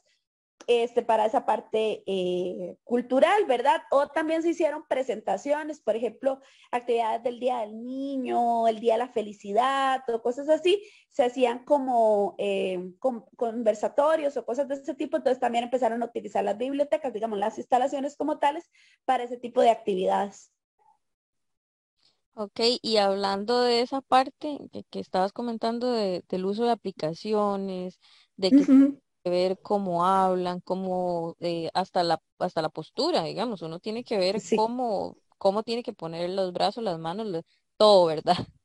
este, 0.66 1.02
para 1.02 1.26
esa 1.26 1.46
parte 1.46 2.02
eh, 2.06 2.76
cultural, 2.84 3.44
¿verdad? 3.46 3.82
O 3.90 4.08
también 4.08 4.42
se 4.42 4.50
hicieron 4.50 4.84
presentaciones, 4.86 5.80
por 5.80 5.96
ejemplo, 5.96 6.40
actividades 6.70 7.22
del 7.22 7.40
Día 7.40 7.60
del 7.60 7.82
Niño, 7.82 8.68
el 8.68 8.80
Día 8.80 8.94
de 8.94 8.98
la 8.98 9.08
Felicidad 9.08 10.02
o 10.08 10.20
cosas 10.20 10.48
así, 10.48 10.82
se 11.08 11.24
hacían 11.24 11.64
como 11.64 12.34
eh, 12.38 12.92
conversatorios 13.36 14.36
o 14.36 14.44
cosas 14.44 14.68
de 14.68 14.74
ese 14.74 14.94
tipo, 14.94 15.16
entonces 15.16 15.40
también 15.40 15.64
empezaron 15.64 16.02
a 16.02 16.06
utilizar 16.06 16.44
las 16.44 16.58
bibliotecas, 16.58 17.12
digamos, 17.12 17.38
las 17.38 17.56
instalaciones 17.58 18.16
como 18.16 18.38
tales 18.38 18.70
para 19.04 19.24
ese 19.24 19.38
tipo 19.38 19.60
de 19.62 19.70
actividades. 19.70 20.52
Ok, 22.34 22.60
y 22.82 22.98
hablando 22.98 23.62
de 23.62 23.80
esa 23.80 24.00
parte 24.00 24.58
que, 24.90 25.00
estabas 25.00 25.32
comentando 25.32 25.90
del 25.90 26.44
uso 26.44 26.64
de 26.64 26.70
aplicaciones, 26.70 27.98
de 28.36 28.50
que 28.50 28.64
ver 29.24 29.58
cómo 29.62 30.06
hablan, 30.06 30.60
cómo 30.60 31.36
eh, 31.40 31.70
hasta 31.74 32.02
la 32.02 32.20
hasta 32.38 32.62
la 32.62 32.68
postura, 32.70 33.24
digamos, 33.24 33.62
uno 33.62 33.80
tiene 33.80 34.04
que 34.04 34.18
ver 34.18 34.40
cómo 34.56 35.16
cómo 35.38 35.62
tiene 35.62 35.82
que 35.82 35.92
poner 35.92 36.30
los 36.30 36.52
brazos, 36.52 36.84
las 36.84 36.98
manos, 36.98 37.44
todo, 37.76 38.06
¿verdad? 38.06 38.36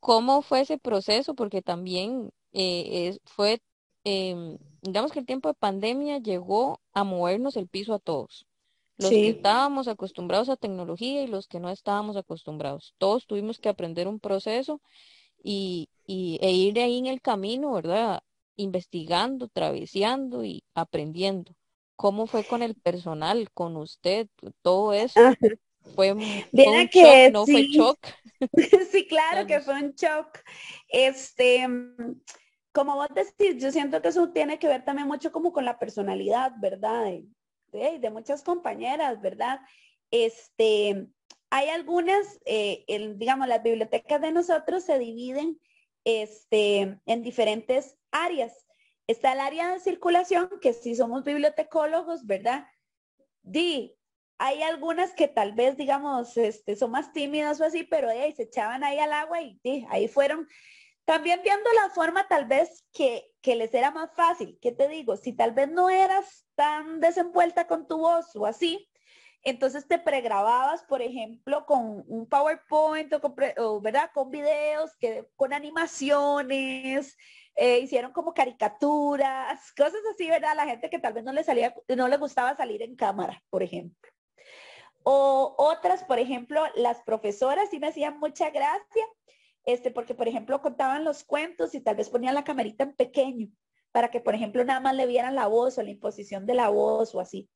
¿Cómo 0.00 0.42
fue 0.42 0.60
ese 0.60 0.78
proceso? 0.78 1.34
Porque 1.34 1.62
también 1.62 2.30
eh, 2.52 3.18
fue, 3.24 3.60
em, 4.04 4.58
digamos 4.82 5.12
que 5.12 5.18
el 5.20 5.26
tiempo 5.26 5.48
de 5.48 5.54
pandemia 5.54 6.18
llegó 6.18 6.80
a 6.92 7.04
movernos 7.04 7.56
el 7.56 7.68
piso 7.68 7.94
a 7.94 7.98
todos. 7.98 8.46
Los 8.96 9.10
que 9.10 9.30
estábamos 9.30 9.86
acostumbrados 9.88 10.48
a 10.48 10.56
tecnología 10.56 11.22
y 11.22 11.28
los 11.28 11.46
que 11.46 11.60
no 11.60 11.70
estábamos 11.70 12.16
acostumbrados. 12.16 12.94
Todos 12.98 13.26
tuvimos 13.26 13.60
que 13.60 13.68
aprender 13.68 14.08
un 14.08 14.18
proceso 14.20 14.80
y, 15.42 15.88
y, 16.06 16.38
e 16.42 16.50
ir 16.52 16.74
de 16.74 16.82
ahí 16.82 16.98
en 16.98 17.06
el 17.06 17.20
camino, 17.20 17.72
¿verdad? 17.72 18.22
Investigando, 18.58 19.48
traveseando 19.48 20.44
y 20.44 20.62
aprendiendo. 20.74 21.54
¿Cómo 21.96 22.26
fue 22.26 22.44
con 22.44 22.62
el 22.62 22.74
personal, 22.74 23.50
con 23.52 23.76
usted? 23.76 24.28
Todo 24.62 24.92
eso 24.92 25.20
fue, 25.94 26.12
un 26.12 26.20
que 26.90 27.30
no 27.32 27.46
fue 27.46 27.62
shock. 27.68 27.98
sí, 28.92 29.06
claro 29.06 29.46
que 29.46 29.60
fue 29.60 29.74
un 29.74 29.92
shock. 29.94 30.38
Este, 30.88 31.66
como 32.72 32.96
vos 32.96 33.08
decís, 33.14 33.62
yo 33.62 33.72
siento 33.72 34.02
que 34.02 34.08
eso 34.08 34.30
tiene 34.30 34.58
que 34.58 34.68
ver 34.68 34.84
también 34.84 35.08
mucho 35.08 35.32
como 35.32 35.52
con 35.52 35.64
la 35.64 35.78
personalidad, 35.78 36.52
¿verdad? 36.60 37.06
De, 37.72 37.98
de, 37.98 38.10
muchas 38.10 38.42
compañeras, 38.42 39.20
¿verdad? 39.20 39.60
Este, 40.10 41.08
hay 41.50 41.68
algunas, 41.68 42.40
eh, 42.44 42.84
digamos, 43.16 43.48
las 43.48 43.62
bibliotecas 43.62 44.20
de 44.20 44.32
nosotros 44.32 44.84
se 44.84 44.98
dividen 44.98 45.58
este, 46.08 46.98
en 47.04 47.22
diferentes 47.22 47.98
áreas. 48.10 48.66
Está 49.06 49.34
el 49.34 49.40
área 49.40 49.74
de 49.74 49.80
circulación, 49.80 50.48
que 50.62 50.72
si 50.72 50.94
somos 50.94 51.22
bibliotecólogos, 51.22 52.24
¿verdad? 52.24 52.66
Di, 53.42 53.94
hay 54.38 54.62
algunas 54.62 55.12
que 55.12 55.28
tal 55.28 55.52
vez, 55.52 55.76
digamos, 55.76 56.34
este, 56.38 56.76
son 56.76 56.92
más 56.92 57.12
tímidas 57.12 57.60
o 57.60 57.64
así, 57.64 57.84
pero 57.84 58.08
ahí 58.08 58.32
se 58.32 58.44
echaban 58.44 58.84
ahí 58.84 58.98
al 58.98 59.12
agua 59.12 59.42
y 59.42 59.60
ahí 59.90 60.08
fueron. 60.08 60.48
También 61.04 61.42
viendo 61.42 61.70
la 61.74 61.90
forma 61.90 62.26
tal 62.26 62.46
vez 62.46 62.86
que, 62.92 63.30
que 63.42 63.56
les 63.56 63.74
era 63.74 63.90
más 63.90 64.10
fácil, 64.14 64.58
¿qué 64.62 64.72
te 64.72 64.88
digo? 64.88 65.16
Si 65.16 65.34
tal 65.34 65.52
vez 65.52 65.70
no 65.70 65.90
eras 65.90 66.46
tan 66.54 67.00
desenvuelta 67.00 67.66
con 67.66 67.86
tu 67.86 67.98
voz 67.98 68.34
o 68.34 68.46
así, 68.46 68.87
entonces 69.42 69.86
te 69.86 69.98
pregrababas, 69.98 70.82
por 70.84 71.02
ejemplo, 71.02 71.64
con 71.66 72.04
un 72.06 72.28
PowerPoint 72.28 73.12
o, 73.12 73.20
con, 73.20 73.34
¿verdad? 73.82 74.10
con 74.12 74.30
videos, 74.30 74.96
que, 74.98 75.26
con 75.36 75.52
animaciones, 75.52 77.16
eh, 77.54 77.78
hicieron 77.80 78.12
como 78.12 78.34
caricaturas, 78.34 79.72
cosas 79.76 80.00
así, 80.12 80.28
¿verdad? 80.28 80.54
La 80.56 80.66
gente 80.66 80.90
que 80.90 80.98
tal 80.98 81.12
vez 81.12 81.24
no 81.24 81.32
le 81.32 81.44
salía, 81.44 81.74
no 81.96 82.08
le 82.08 82.16
gustaba 82.16 82.56
salir 82.56 82.82
en 82.82 82.96
cámara, 82.96 83.42
por 83.50 83.62
ejemplo. 83.62 84.10
O 85.02 85.54
otras, 85.58 86.04
por 86.04 86.18
ejemplo, 86.18 86.62
las 86.74 87.02
profesoras 87.02 87.70
sí 87.70 87.78
me 87.78 87.88
hacían 87.88 88.18
mucha 88.18 88.50
gracia, 88.50 89.04
este, 89.64 89.90
porque 89.90 90.14
por 90.14 90.28
ejemplo 90.28 90.60
contaban 90.60 91.04
los 91.04 91.24
cuentos 91.24 91.74
y 91.74 91.80
tal 91.80 91.96
vez 91.96 92.10
ponían 92.10 92.34
la 92.34 92.44
camarita 92.44 92.84
en 92.84 92.94
pequeño 92.94 93.48
para 93.92 94.10
que, 94.10 94.20
por 94.20 94.34
ejemplo, 94.34 94.64
nada 94.64 94.80
más 94.80 94.94
le 94.94 95.06
vieran 95.06 95.34
la 95.34 95.46
voz 95.46 95.78
o 95.78 95.82
la 95.82 95.90
imposición 95.90 96.46
de 96.46 96.54
la 96.54 96.68
voz 96.68 97.14
o 97.14 97.20
así. 97.20 97.48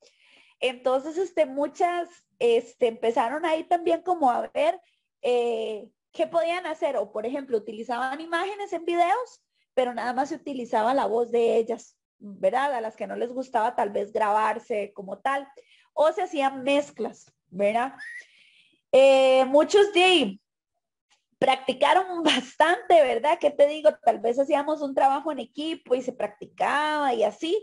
Entonces, 0.63 1.19
este, 1.19 1.45
muchas 1.45 2.09
este, 2.39 2.87
empezaron 2.87 3.45
ahí 3.45 3.65
también 3.65 4.03
como 4.03 4.31
a 4.31 4.49
ver 4.55 4.81
eh, 5.21 5.91
qué 6.13 6.27
podían 6.29 6.67
hacer. 6.67 6.97
O, 6.97 7.13
por 7.13 7.27
ejemplo, 7.27 7.59
utilizaban 7.59 8.21
imágenes 8.21 8.73
en 8.73 8.85
videos, 8.85 9.45
pero 9.75 9.93
nada 9.93 10.13
más 10.15 10.29
se 10.29 10.37
utilizaba 10.37 10.95
la 10.95 11.07
voz 11.07 11.33
de 11.33 11.57
ellas, 11.57 11.99
¿verdad? 12.19 12.73
A 12.75 12.81
las 12.81 12.97
que 12.97 13.09
no 13.09 13.17
les 13.17 13.33
gustaba 13.33 13.75
tal 13.75 13.91
vez 13.91 14.13
grabarse 14.13 14.93
como 14.95 15.19
tal. 15.19 15.49
O 15.93 16.13
se 16.13 16.23
hacían 16.23 16.63
mezclas, 16.63 17.27
¿verdad? 17.49 17.95
Eh, 18.93 19.45
muchos 19.47 19.93
de 19.93 20.39
practicaron 21.39 22.23
bastante, 22.23 23.03
¿verdad? 23.03 23.37
¿Qué 23.41 23.51
te 23.51 23.67
digo? 23.67 23.91
Tal 24.05 24.21
vez 24.21 24.39
hacíamos 24.39 24.81
un 24.81 24.95
trabajo 24.95 25.33
en 25.33 25.41
equipo 25.41 25.97
y 25.97 26.03
se 26.03 26.13
practicaba 26.13 27.15
y 27.15 27.25
así, 27.25 27.61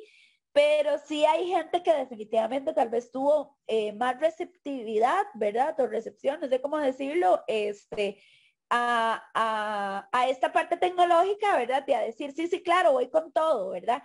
pero 0.51 0.97
sí 0.99 1.25
hay 1.25 1.47
gente 1.47 1.83
que 1.83 1.93
definitivamente 1.93 2.73
tal 2.73 2.89
vez 2.89 3.11
tuvo 3.11 3.57
eh, 3.67 3.93
más 3.93 4.19
receptividad, 4.19 5.25
¿verdad? 5.35 5.79
O 5.79 5.87
recepción, 5.87 6.39
no 6.39 6.47
sé 6.47 6.61
cómo 6.61 6.77
decirlo, 6.77 7.43
este, 7.47 8.21
a, 8.69 9.23
a, 9.33 10.09
a, 10.11 10.29
esta 10.29 10.51
parte 10.51 10.77
tecnológica, 10.77 11.55
¿verdad? 11.57 11.83
Y 11.87 11.93
a 11.93 12.01
decir, 12.01 12.31
sí, 12.33 12.47
sí, 12.47 12.63
claro, 12.63 12.93
voy 12.93 13.09
con 13.09 13.31
todo, 13.31 13.69
¿verdad? 13.69 14.03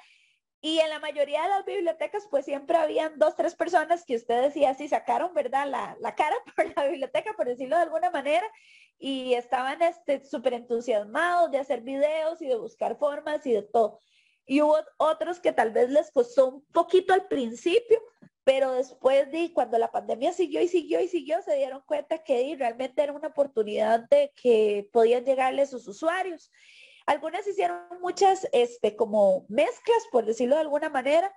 Y 0.60 0.78
en 0.80 0.88
la 0.88 0.98
mayoría 0.98 1.42
de 1.42 1.48
las 1.48 1.64
bibliotecas, 1.66 2.26
pues 2.30 2.46
siempre 2.46 2.78
habían 2.78 3.18
dos, 3.18 3.36
tres 3.36 3.54
personas 3.54 4.04
que 4.06 4.16
usted 4.16 4.40
decía, 4.40 4.72
sí, 4.72 4.88
sacaron, 4.88 5.34
¿verdad? 5.34 5.66
La, 5.68 5.94
la 6.00 6.14
cara 6.14 6.36
por 6.56 6.74
la 6.74 6.86
biblioteca, 6.86 7.34
por 7.34 7.46
decirlo 7.46 7.76
de 7.76 7.82
alguna 7.82 8.10
manera, 8.10 8.46
y 8.98 9.34
estaban 9.34 9.78
súper 10.24 10.54
este, 10.54 10.62
entusiasmados 10.62 11.50
de 11.50 11.58
hacer 11.58 11.82
videos 11.82 12.40
y 12.40 12.46
de 12.48 12.56
buscar 12.56 12.96
formas 12.96 13.44
y 13.46 13.52
de 13.52 13.62
todo. 13.62 13.98
Y 14.46 14.60
hubo 14.60 14.76
otros 14.98 15.40
que 15.40 15.52
tal 15.52 15.72
vez 15.72 15.90
les 15.90 16.10
costó 16.10 16.48
un 16.48 16.64
poquito 16.66 17.14
al 17.14 17.28
principio, 17.28 18.00
pero 18.44 18.72
después 18.72 19.30
de 19.32 19.52
cuando 19.52 19.78
la 19.78 19.90
pandemia 19.90 20.32
siguió 20.32 20.60
y 20.60 20.68
siguió 20.68 21.00
y 21.00 21.08
siguió, 21.08 21.40
se 21.42 21.56
dieron 21.56 21.82
cuenta 21.86 22.22
que 22.22 22.54
realmente 22.58 23.02
era 23.02 23.12
una 23.12 23.28
oportunidad 23.28 24.06
de 24.10 24.32
que 24.36 24.88
podían 24.92 25.24
llegarle 25.24 25.66
sus 25.66 25.88
usuarios. 25.88 26.50
Algunas 27.06 27.46
hicieron 27.46 27.78
muchas, 28.00 28.46
este, 28.52 28.96
como 28.96 29.46
mezclas, 29.48 30.06
por 30.12 30.26
decirlo 30.26 30.56
de 30.56 30.62
alguna 30.62 30.90
manera. 30.90 31.34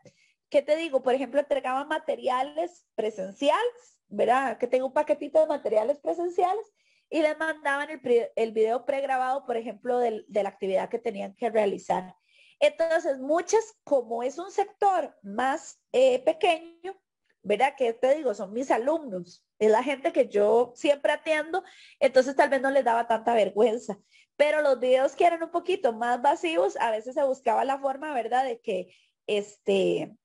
¿Qué 0.50 0.62
te 0.62 0.76
digo? 0.76 1.02
Por 1.02 1.14
ejemplo, 1.14 1.40
entregaban 1.40 1.88
materiales 1.88 2.86
presenciales, 2.96 4.00
¿verdad? 4.08 4.58
Que 4.58 4.68
tengo 4.68 4.88
un 4.88 4.94
paquetito 4.94 5.40
de 5.40 5.48
materiales 5.48 6.00
presenciales 6.00 6.66
y 7.10 7.22
les 7.22 7.38
mandaban 7.38 7.90
el, 7.90 8.02
el 8.36 8.52
video 8.52 8.86
pregrabado, 8.86 9.46
por 9.46 9.56
ejemplo, 9.56 9.98
de 10.00 10.26
la 10.30 10.50
actividad 10.50 10.90
que 10.90 11.00
tenían 11.00 11.36
que 11.36 11.50
realizar. 11.50 12.16
Entonces, 12.60 13.20
muchas, 13.20 13.78
como 13.84 14.24
es 14.24 14.38
un 14.38 14.52
sector 14.52 15.16
más 15.22 15.80
eh, 15.92 16.20
pequeño, 16.24 17.00
¿verdad? 17.44 17.76
Que 17.78 17.94
te 17.94 18.16
digo, 18.16 18.34
son 18.34 18.54
mis 18.54 18.72
alumnos, 18.72 19.46
es 19.60 19.72
la 19.72 19.84
gente 19.84 20.12
que 20.12 20.28
yo 20.28 20.74
siempre 20.76 21.14
atiendo, 21.14 21.64
entonces 22.00 22.36
tal 22.36 22.50
vez 22.50 22.62
no 22.62 22.72
les 22.72 22.84
daba 22.84 23.08
tanta 23.08 23.34
vergüenza. 23.34 23.98
Pero 24.36 24.62
los 24.62 24.80
videos 24.80 25.16
que 25.16 25.26
eran 25.26 25.42
un 25.44 25.52
poquito 25.52 25.94
más 25.94 26.22
vacíos, 26.22 26.78
a 26.78 26.92
veces 26.92 27.16
se 27.16 27.24
buscaba 27.24 27.66
la 27.66 27.80
forma, 27.80 28.14
¿verdad? 28.14 28.44
De 28.46 28.60
que, 28.60 28.94
este, 29.28 30.16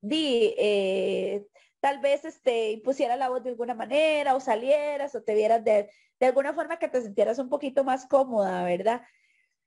di, 0.00 0.54
eh, 0.58 1.46
tal 1.80 2.00
vez 2.00 2.24
este, 2.24 2.80
pusiera 2.84 3.16
la 3.16 3.28
voz 3.28 3.42
de 3.42 3.50
alguna 3.50 3.74
manera 3.74 4.34
o 4.34 4.40
salieras 4.40 5.14
o 5.14 5.22
te 5.22 5.34
vieras 5.34 5.64
de, 5.64 5.90
de 6.18 6.26
alguna 6.26 6.54
forma 6.54 6.78
que 6.78 6.88
te 6.88 7.02
sintieras 7.02 7.38
un 7.38 7.48
poquito 7.48 7.84
más 7.84 8.06
cómoda, 8.06 8.64
¿verdad? 8.64 9.02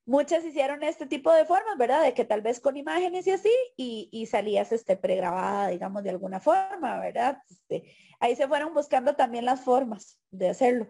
Muchas 0.07 0.43
hicieron 0.45 0.83
este 0.83 1.05
tipo 1.05 1.31
de 1.33 1.45
formas, 1.45 1.77
¿verdad? 1.77 2.01
De 2.01 2.13
que 2.13 2.23
tal 2.23 2.41
vez 2.41 2.61
con 2.61 2.77
imágenes 2.77 3.27
y 3.27 3.31
así, 3.31 3.51
y, 3.75 4.07
y 4.11 4.25
salías 4.25 4.71
este, 4.71 4.95
pregrabada, 4.95 5.67
digamos, 5.67 6.01
de 6.01 6.11
alguna 6.11 6.39
forma, 6.39 6.97
¿verdad? 6.99 7.37
Este, 7.49 7.93
ahí 8.19 8.35
se 8.35 8.47
fueron 8.47 8.73
buscando 8.73 9.15
también 9.15 9.43
las 9.43 9.61
formas 9.61 10.17
de 10.31 10.47
hacerlo. 10.47 10.87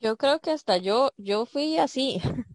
Yo 0.00 0.16
creo 0.16 0.38
que 0.38 0.52
hasta 0.52 0.76
yo, 0.76 1.10
yo 1.16 1.44
fui 1.46 1.78
así. 1.78 2.20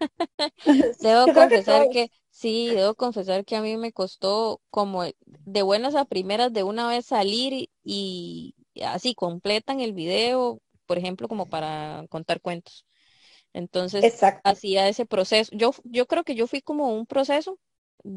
Debo 1.02 1.34
confesar 1.34 1.90
que, 1.90 2.10
sí, 2.30 2.70
debo 2.70 2.96
confesar 2.96 3.44
que 3.44 3.56
a 3.56 3.62
mí 3.62 3.76
me 3.78 3.92
costó 3.92 4.62
como 4.70 5.04
de 5.26 5.62
buenas 5.62 5.96
a 5.96 6.06
primeras 6.06 6.54
de 6.54 6.64
una 6.64 6.88
vez 6.88 7.06
salir 7.06 7.70
y, 7.84 8.56
así 8.86 9.16
completan 9.16 9.82
el 9.82 9.94
video, 9.94 10.62
por 10.86 10.98
ejemplo, 10.98 11.28
como 11.28 11.48
para 11.48 12.06
contar 12.10 12.42
cuentos. 12.42 12.86
Entonces, 13.54 14.20
hacía 14.44 14.90
ese 14.90 15.06
proceso. 15.06 15.52
Yo, 15.56 15.74
yo 15.84 16.08
creo 16.08 16.24
que 16.24 16.36
yo 16.36 16.48
fui 16.48 16.62
como 16.62 16.94
un 16.94 17.06
proceso 17.06 17.60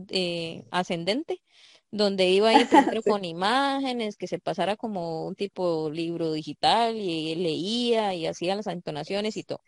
eh, 0.08 0.64
ascendente 0.70 1.42
donde 1.90 2.28
iba 2.28 2.50
a 2.50 2.60
ir 2.60 2.68
primero 2.68 3.00
con 3.02 3.24
imágenes, 3.24 4.16
que 4.16 4.26
se 4.26 4.38
pasara 4.38 4.76
como 4.76 5.26
un 5.26 5.34
tipo 5.34 5.88
libro 5.88 6.32
digital 6.32 6.96
y 6.96 7.34
leía 7.36 8.12
y 8.14 8.26
hacía 8.26 8.56
las 8.56 8.66
entonaciones 8.66 9.36
y 9.36 9.44
todo. 9.44 9.60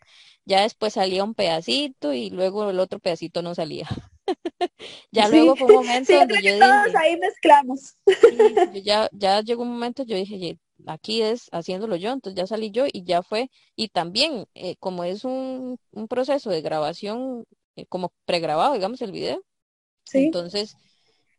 Ya 0.45 0.61
después 0.61 0.93
salía 0.93 1.23
un 1.23 1.33
pedacito 1.33 2.13
y 2.13 2.29
luego 2.29 2.69
el 2.69 2.79
otro 2.79 2.99
pedacito 2.99 3.41
no 3.41 3.55
salía. 3.55 3.87
ya 5.11 5.29
luego 5.29 5.55
fue 5.55 5.67
un 5.67 5.85
momento 5.85 6.13
donde 6.13 6.35
yo 6.35 6.53
dije, 6.53 6.59
todos 6.59 6.95
ahí 6.95 7.17
mezclamos. 7.17 7.95
ya, 8.83 9.09
ya 9.11 9.41
llegó 9.41 9.63
un 9.63 9.71
momento, 9.71 10.03
yo 10.03 10.15
dije, 10.15 10.59
aquí 10.85 11.21
es 11.21 11.49
haciéndolo 11.51 11.95
yo, 11.95 12.11
entonces 12.11 12.37
ya 12.37 12.47
salí 12.47 12.71
yo 12.71 12.85
y 12.91 13.03
ya 13.03 13.23
fue. 13.23 13.49
Y 13.75 13.89
también, 13.89 14.45
eh, 14.53 14.75
como 14.79 15.03
es 15.03 15.23
un, 15.23 15.77
un, 15.91 16.07
proceso 16.07 16.49
de 16.49 16.61
grabación, 16.61 17.45
eh, 17.75 17.85
como 17.87 18.11
pregrabado, 18.25 18.73
digamos, 18.73 19.01
el 19.01 19.11
video, 19.11 19.41
¿Sí? 20.03 20.25
entonces 20.25 20.75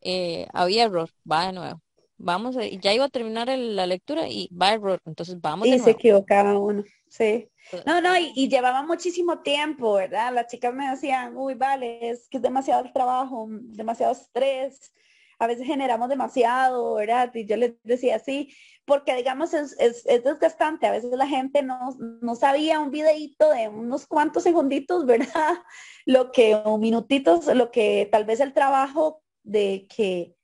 eh, 0.00 0.46
había 0.52 0.84
error, 0.84 1.10
va 1.30 1.46
de 1.46 1.52
nuevo. 1.52 1.82
Vamos, 2.16 2.56
a, 2.56 2.66
ya 2.66 2.92
iba 2.92 3.06
a 3.06 3.08
terminar 3.08 3.48
la 3.48 3.86
lectura 3.86 4.28
y 4.28 4.48
va 4.54 4.74
error, 4.74 5.00
entonces 5.06 5.40
vamos 5.40 5.66
y 5.66 5.70
de 5.70 5.76
nuevo. 5.78 5.90
se 5.90 5.96
equivocaba 5.96 6.58
uno, 6.58 6.84
sí. 7.08 7.48
No, 7.86 8.00
no, 8.00 8.16
y, 8.16 8.48
llevaba 8.48 8.82
muchísimo 8.82 9.40
tiempo, 9.40 9.94
¿verdad? 9.94 10.32
Las 10.34 10.48
chicas 10.48 10.74
me 10.74 10.88
decían, 10.90 11.36
uy, 11.36 11.54
vale, 11.54 12.10
es 12.10 12.28
que 12.28 12.38
es 12.38 12.42
demasiado 12.42 12.84
el 12.84 12.92
trabajo, 12.92 13.46
demasiado 13.48 14.12
estrés, 14.12 14.92
a 15.38 15.46
veces 15.46 15.66
generamos 15.66 16.08
demasiado, 16.08 16.94
¿verdad? 16.94 17.30
Y 17.34 17.46
yo 17.46 17.56
les 17.56 17.74
decía, 17.82 18.18
sí, 18.18 18.54
porque 18.90 19.14
digamos 19.14 19.54
es, 19.54 19.76
es, 19.78 20.04
es 20.04 20.24
desgastante, 20.24 20.84
a 20.84 20.90
veces 20.90 21.12
la 21.12 21.28
gente 21.28 21.62
no, 21.62 21.96
no, 22.22 22.34
sabía 22.34 22.80
un 22.80 22.90
videíto 22.90 23.48
de 23.50 23.68
unos 23.68 24.04
cuantos 24.04 24.42
segunditos, 24.42 25.06
¿verdad? 25.06 25.62
Lo 26.06 26.32
que, 26.32 26.56
un 26.56 26.80
minutitos, 26.80 27.46
lo 27.54 27.70
que 27.70 28.08
tal 28.10 28.24
vez 28.24 28.40
el 28.40 28.52
trabajo 28.52 29.22
de 29.44 29.86
que, 29.88 30.34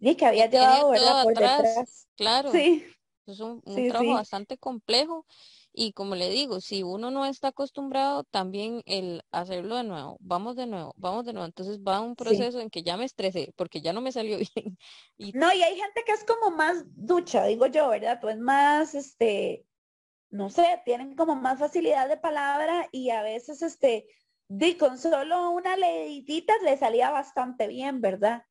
de 0.00 0.16
que 0.16 0.26
había 0.26 0.50
llevado 0.50 0.90
¿verdad? 0.90 1.22
por 1.22 1.34
detrás. 1.34 2.08
Claro. 2.16 2.50
Sí. 2.50 2.84
Es 3.24 3.38
un, 3.38 3.62
trabajo 3.62 4.14
bastante 4.14 4.58
complejo 4.58 5.24
y 5.72 5.92
como 5.92 6.14
le 6.14 6.28
digo, 6.28 6.60
si 6.60 6.82
uno 6.82 7.10
no 7.10 7.24
está 7.24 7.48
acostumbrado, 7.48 8.24
también 8.24 8.82
el 8.84 9.22
hacerlo 9.30 9.76
de 9.76 9.84
nuevo, 9.84 10.18
vamos 10.20 10.56
de 10.56 10.66
nuevo, 10.66 10.92
vamos 10.96 11.24
de 11.24 11.32
nuevo, 11.32 11.46
entonces 11.46 11.80
va 11.80 12.00
un 12.00 12.14
proceso 12.14 12.60
en 12.60 12.68
que 12.68 12.82
ya 12.82 12.96
me 12.96 13.04
estresé 13.04 13.52
porque 13.56 13.80
ya 13.80 13.92
no 13.92 14.00
me 14.00 14.12
salió 14.12 14.38
bien. 14.54 14.78
Y... 15.16 15.32
No, 15.32 15.52
y 15.52 15.62
hay 15.62 15.76
gente 15.76 16.02
que 16.04 16.12
es 16.12 16.24
como 16.24 16.54
más 16.54 16.84
ducha, 16.94 17.46
digo 17.46 17.66
yo, 17.66 17.88
¿verdad? 17.88 18.18
Pues 18.20 18.38
más, 18.38 18.94
este, 18.94 19.66
no 20.30 20.50
sé, 20.50 20.82
tienen 20.84 21.16
como 21.16 21.36
más 21.36 21.58
facilidad 21.58 22.08
de 22.08 22.18
palabra 22.18 22.88
y 22.92 23.10
a 23.10 23.22
veces, 23.22 23.62
este, 23.62 24.06
di 24.48 24.76
con 24.76 24.98
solo 24.98 25.50
una 25.50 25.76
leidita 25.76 26.52
le 26.64 26.76
salía 26.76 27.10
bastante 27.10 27.66
bien, 27.66 28.00
¿verdad? 28.00 28.44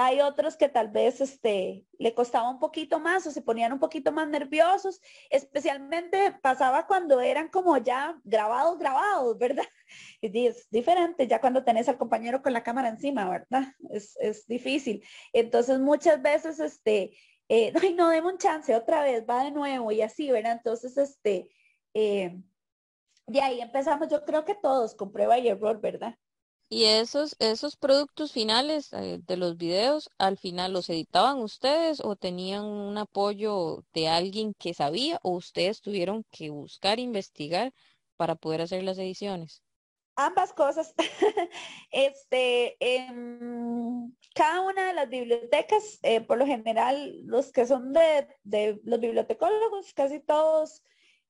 Hay 0.00 0.20
otros 0.20 0.56
que 0.56 0.68
tal 0.68 0.88
vez 0.88 1.20
este, 1.20 1.84
le 1.98 2.14
costaba 2.14 2.48
un 2.48 2.60
poquito 2.60 3.00
más 3.00 3.26
o 3.26 3.32
se 3.32 3.42
ponían 3.42 3.72
un 3.72 3.80
poquito 3.80 4.12
más 4.12 4.28
nerviosos, 4.28 5.00
especialmente 5.28 6.38
pasaba 6.40 6.86
cuando 6.86 7.20
eran 7.20 7.48
como 7.48 7.76
ya 7.78 8.16
grabados, 8.24 8.78
grabados, 8.78 9.36
¿verdad? 9.38 9.64
Y 10.20 10.46
es 10.46 10.68
diferente 10.70 11.26
ya 11.26 11.40
cuando 11.40 11.64
tenés 11.64 11.88
al 11.88 11.98
compañero 11.98 12.42
con 12.42 12.52
la 12.52 12.62
cámara 12.62 12.88
encima, 12.88 13.28
¿verdad? 13.28 13.72
Es, 13.90 14.16
es 14.20 14.46
difícil. 14.46 15.02
Entonces 15.32 15.80
muchas 15.80 16.22
veces, 16.22 16.60
este, 16.60 17.16
eh, 17.48 17.72
ay, 17.82 17.94
no, 17.94 18.08
deme 18.10 18.28
un 18.28 18.38
chance 18.38 18.74
otra 18.74 19.02
vez, 19.02 19.24
va 19.28 19.44
de 19.44 19.50
nuevo 19.50 19.90
y 19.90 20.02
así, 20.02 20.30
¿verdad? 20.30 20.52
Entonces, 20.52 20.96
este, 20.96 21.48
eh, 21.94 22.40
de 23.26 23.40
ahí 23.42 23.60
empezamos, 23.60 24.08
yo 24.08 24.24
creo 24.24 24.44
que 24.44 24.54
todos 24.54 24.94
con 24.94 25.12
prueba 25.12 25.38
y 25.38 25.48
error, 25.48 25.80
¿verdad? 25.80 26.14
Y 26.70 26.84
esos, 26.84 27.34
esos 27.38 27.76
productos 27.76 28.32
finales 28.32 28.92
eh, 28.92 29.20
de 29.26 29.36
los 29.38 29.56
videos, 29.56 30.10
al 30.18 30.36
final 30.36 30.74
los 30.74 30.90
editaban 30.90 31.38
ustedes 31.38 32.00
o 32.04 32.14
tenían 32.14 32.64
un 32.64 32.98
apoyo 32.98 33.84
de 33.94 34.08
alguien 34.08 34.52
que 34.52 34.74
sabía 34.74 35.18
o 35.22 35.30
ustedes 35.30 35.80
tuvieron 35.80 36.24
que 36.30 36.50
buscar, 36.50 36.98
investigar 36.98 37.72
para 38.16 38.34
poder 38.34 38.60
hacer 38.60 38.82
las 38.82 38.98
ediciones. 38.98 39.62
Ambas 40.14 40.52
cosas. 40.52 40.94
este, 41.90 42.76
en 42.80 44.14
cada 44.34 44.60
una 44.60 44.88
de 44.88 44.92
las 44.92 45.08
bibliotecas, 45.08 46.00
eh, 46.02 46.20
por 46.20 46.36
lo 46.36 46.44
general, 46.44 47.22
los 47.24 47.50
que 47.50 47.66
son 47.66 47.94
de, 47.94 48.28
de 48.42 48.78
los 48.84 49.00
bibliotecólogos, 49.00 49.94
casi 49.94 50.20
todos 50.20 50.82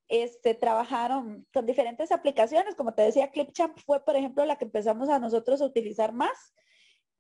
este, 0.09 0.55
trabajaron 0.55 1.47
con 1.53 1.67
diferentes 1.67 2.11
aplicaciones, 2.13 2.75
como 2.75 2.95
te 2.95 3.03
decía, 3.03 3.31
Clipchamp 3.31 3.79
fue, 3.79 4.05
por 4.05 4.17
ejemplo, 4.17 4.45
la 4.47 4.57
que 4.57 4.65
empezamos 4.65 5.11
a 5.11 5.19
nosotros 5.19 5.61
a 5.61 5.67
utilizar 5.67 6.13
más. 6.13 6.55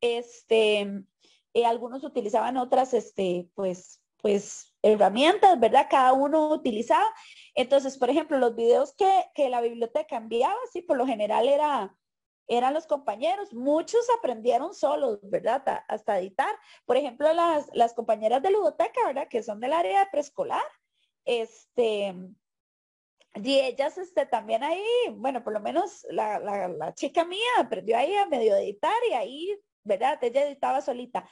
Este, 0.00 1.04
eh, 1.52 1.66
algunos 1.66 2.02
utilizaban 2.02 2.56
otras, 2.56 2.94
este, 2.94 3.48
pues, 3.54 4.02
pues, 4.22 4.74
herramientas, 4.82 5.60
¿verdad? 5.60 5.86
Cada 5.90 6.14
uno 6.14 6.48
utilizaba. 6.48 7.06
Entonces, 7.54 7.98
por 7.98 8.10
ejemplo, 8.10 8.38
los 8.38 8.56
videos 8.56 8.94
que, 8.94 9.48
la 9.48 9.60
biblioteca 9.60 10.16
enviaba, 10.16 10.58
sí, 10.72 10.80
por 10.82 10.96
lo 10.96 11.06
general 11.06 11.48
era, 11.48 11.94
eran 12.46 12.72
los 12.72 12.86
compañeros. 12.86 13.52
Muchos 13.52 14.06
aprendieron 14.18 14.74
solos, 14.74 15.18
¿verdad? 15.22 15.62
Hasta 15.88 16.18
editar. 16.18 16.54
Por 16.86 16.96
ejemplo, 16.96 17.32
las, 17.34 17.68
las 17.74 17.92
compañeras 17.92 18.42
de 18.42 18.50
ludoteca, 18.50 19.06
¿verdad? 19.06 19.28
Que 19.28 19.42
son 19.42 19.60
del 19.60 19.74
área 19.74 20.00
de 20.00 20.10
preescolar. 20.10 20.64
Este, 21.24 22.14
y 23.34 23.60
ellas 23.60 23.98
este, 23.98 24.26
también 24.26 24.64
ahí, 24.64 24.82
bueno, 25.12 25.44
por 25.44 25.52
lo 25.52 25.60
menos 25.60 26.06
la, 26.10 26.38
la, 26.38 26.94
chica 26.94 27.24
mía 27.24 27.48
aprendió 27.58 27.96
ahí 27.96 28.14
a 28.14 28.26
medio 28.26 28.56
editar 28.56 28.94
y 29.08 29.12
ahí, 29.12 29.60
¿verdad? 29.84 30.18
Ella 30.22 30.46
editaba 30.46 30.80
solita. 30.80 31.28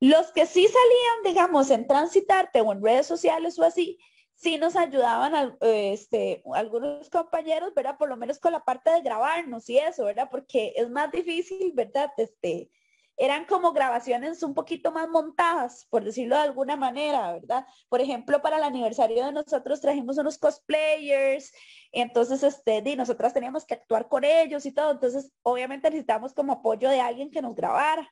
Los 0.00 0.32
que 0.32 0.46
sí 0.46 0.66
salían, 0.66 1.34
digamos, 1.34 1.70
en 1.70 1.86
Transitarte 1.86 2.60
o 2.60 2.72
en 2.72 2.82
redes 2.82 3.06
sociales 3.06 3.58
o 3.58 3.64
así, 3.64 3.98
sí 4.34 4.58
nos 4.58 4.76
ayudaban 4.76 5.56
este, 5.60 6.42
algunos 6.54 7.08
compañeros, 7.08 7.72
¿verdad? 7.74 7.96
Por 7.96 8.08
lo 8.08 8.16
menos 8.16 8.38
con 8.38 8.52
la 8.52 8.64
parte 8.64 8.90
de 8.90 9.02
grabarnos 9.02 9.68
y 9.70 9.78
eso, 9.78 10.04
¿verdad? 10.04 10.28
Porque 10.30 10.72
es 10.76 10.90
más 10.90 11.12
difícil, 11.12 11.72
¿verdad? 11.72 12.10
Este, 12.16 12.68
eran 13.16 13.44
como 13.44 13.72
grabaciones 13.72 14.42
un 14.42 14.54
poquito 14.54 14.90
más 14.90 15.08
montadas, 15.08 15.86
por 15.90 16.04
decirlo 16.04 16.36
de 16.36 16.42
alguna 16.42 16.76
manera, 16.76 17.32
¿verdad? 17.32 17.66
Por 17.88 18.00
ejemplo, 18.00 18.40
para 18.42 18.56
el 18.56 18.64
aniversario 18.64 19.26
de 19.26 19.32
nosotros 19.32 19.80
trajimos 19.80 20.18
unos 20.18 20.38
cosplayers, 20.38 21.52
entonces, 21.92 22.42
este, 22.42 22.82
y 22.84 22.96
nosotras 22.96 23.34
teníamos 23.34 23.64
que 23.66 23.74
actuar 23.74 24.08
con 24.08 24.24
ellos 24.24 24.66
y 24.66 24.72
todo, 24.72 24.92
entonces, 24.92 25.32
obviamente 25.42 25.90
necesitamos 25.90 26.32
como 26.32 26.54
apoyo 26.54 26.88
de 26.88 27.00
alguien 27.00 27.30
que 27.30 27.42
nos 27.42 27.54
grabara. 27.54 28.08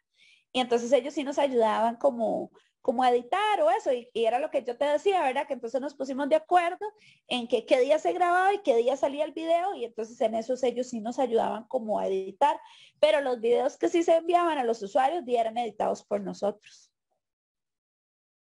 Y 0.52 0.60
entonces 0.60 0.92
ellos 0.92 1.14
sí 1.14 1.24
nos 1.24 1.38
ayudaban 1.38 1.96
como, 1.96 2.50
como 2.82 3.04
editar 3.04 3.60
o 3.60 3.70
eso, 3.70 3.92
y, 3.92 4.08
era 4.14 4.38
lo 4.38 4.50
que 4.50 4.64
yo 4.64 4.76
te 4.76 4.84
decía, 4.84 5.22
¿verdad? 5.22 5.46
Que 5.46 5.54
entonces 5.54 5.80
nos 5.80 5.94
pusimos 5.94 6.28
de 6.28 6.36
acuerdo 6.36 6.86
en 7.28 7.46
que 7.46 7.66
qué 7.66 7.80
día 7.80 7.98
se 7.98 8.12
grababa 8.12 8.54
y 8.54 8.62
qué 8.62 8.76
día 8.76 8.96
salía 8.96 9.24
el 9.24 9.32
video, 9.32 9.74
y 9.74 9.84
entonces 9.84 10.20
en 10.20 10.34
esos 10.34 10.62
ellos 10.62 10.88
sí 10.88 11.00
nos 11.00 11.18
ayudaban 11.18 11.64
como 11.64 11.98
a 11.98 12.06
editar, 12.06 12.58
pero 12.98 13.20
los 13.20 13.40
videos 13.40 13.76
que 13.76 13.88
sí 13.88 14.02
se 14.02 14.16
enviaban 14.16 14.58
a 14.58 14.64
los 14.64 14.82
usuarios 14.82 15.24
ya 15.26 15.40
eran 15.40 15.58
editados 15.58 16.04
por 16.04 16.20
nosotros. 16.20 16.90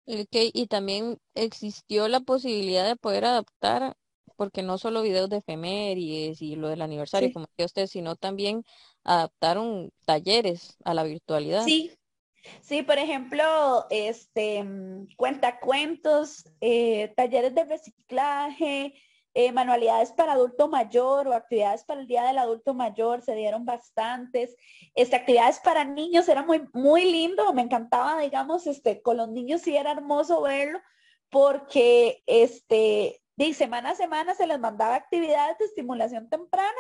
Ok, 0.06 0.36
y 0.54 0.68
también 0.68 1.18
existió 1.36 2.08
la 2.08 2.22
posibilidad 2.22 2.88
de 2.88 2.96
poder 2.96 3.26
adaptar, 3.26 3.98
porque 4.38 4.62
no 4.62 4.78
solo 4.78 5.02
videos 5.02 5.30
de 5.30 5.38
efemérides 5.38 6.42
y 6.42 6.56
lo 6.56 6.70
del 6.70 6.82
aniversario, 6.82 7.34
como 7.34 7.48
que 7.58 7.66
usted, 7.66 7.88
sino 7.88 8.16
también 8.16 8.64
adaptaron 9.04 9.92
talleres 10.06 10.78
a 10.86 10.94
la 10.94 11.04
virtualidad. 11.04 11.64
Sí, 11.64 11.92
Sí, 12.62 12.82
por 12.84 12.98
ejemplo, 12.98 13.86
este, 13.90 14.64
mm, 14.64 15.08
cuentacuentos, 15.16 16.46
eh, 16.62 17.14
talleres 17.16 17.54
de 17.56 17.66
reciclaje, 17.66 18.94
eh, 19.34 19.52
manualidades 19.52 20.12
para 20.14 20.34
adulto 20.34 20.68
mayor 20.68 21.28
o 21.28 21.34
actividades 21.34 21.84
para 21.84 22.02
el 22.02 22.08
Día 22.08 22.24
del 22.24 22.40
Adulto 22.40 22.74
Mayor, 22.74 23.22
se 23.22 23.36
dieron 23.36 23.66
bastantes. 23.66 24.56
Este, 24.96 25.16
actividades 25.16 25.60
para 25.60 25.86
niños, 25.86 26.28
era 26.28 26.44
muy, 26.44 26.68
muy 26.74 27.06
lindo, 27.06 27.54
me 27.54 27.62
encantaba, 27.62 28.20
digamos, 28.20 28.66
este, 28.66 29.02
con 29.02 29.18
los 29.18 29.30
niños 29.30 29.62
sí 29.62 29.78
era 29.78 29.92
hermoso 29.92 30.42
verlo, 30.42 30.80
porque 31.30 32.24
este, 32.26 33.22
de 33.36 33.54
semana 33.54 33.92
a 33.92 33.96
semana 33.96 34.34
se 34.34 34.48
les 34.48 34.60
mandaba 34.60 34.96
actividades 34.96 35.58
de 35.60 35.66
estimulación 35.66 36.30
temprana 36.30 36.80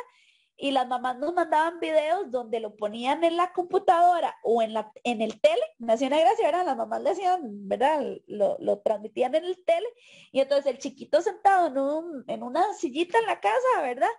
y 0.59 0.71
las 0.71 0.87
mamás 0.87 1.17
nos 1.19 1.33
mandaban 1.33 1.79
videos 1.79 2.31
donde 2.31 2.59
lo 2.59 2.75
ponían 2.75 3.23
en 3.23 3.37
la 3.37 3.53
computadora 3.53 4.35
o 4.41 4.63
en, 4.63 4.73
la, 4.73 4.91
en 5.03 5.21
el 5.21 5.39
tele. 5.39 5.61
Me 5.77 5.93
hacía 5.93 6.07
una 6.07 6.19
gracia, 6.19 6.47
¿verdad? 6.47 6.65
Las 6.65 6.77
mamás 6.77 7.01
le 7.03 7.11
hacían, 7.11 7.41
¿verdad? 7.67 8.03
Lo, 8.25 8.57
lo 8.59 8.79
transmitían 8.79 9.35
en 9.35 9.45
el 9.45 9.63
tele 9.63 9.87
y 10.31 10.39
entonces 10.39 10.65
el 10.65 10.79
chiquito 10.79 11.21
sentado 11.21 11.67
en, 11.67 11.77
un, 11.77 12.23
en 12.27 12.41
una 12.41 12.73
sillita 12.73 13.19
en 13.19 13.27
la 13.27 13.39
casa, 13.39 13.81
¿verdad? 13.83 14.09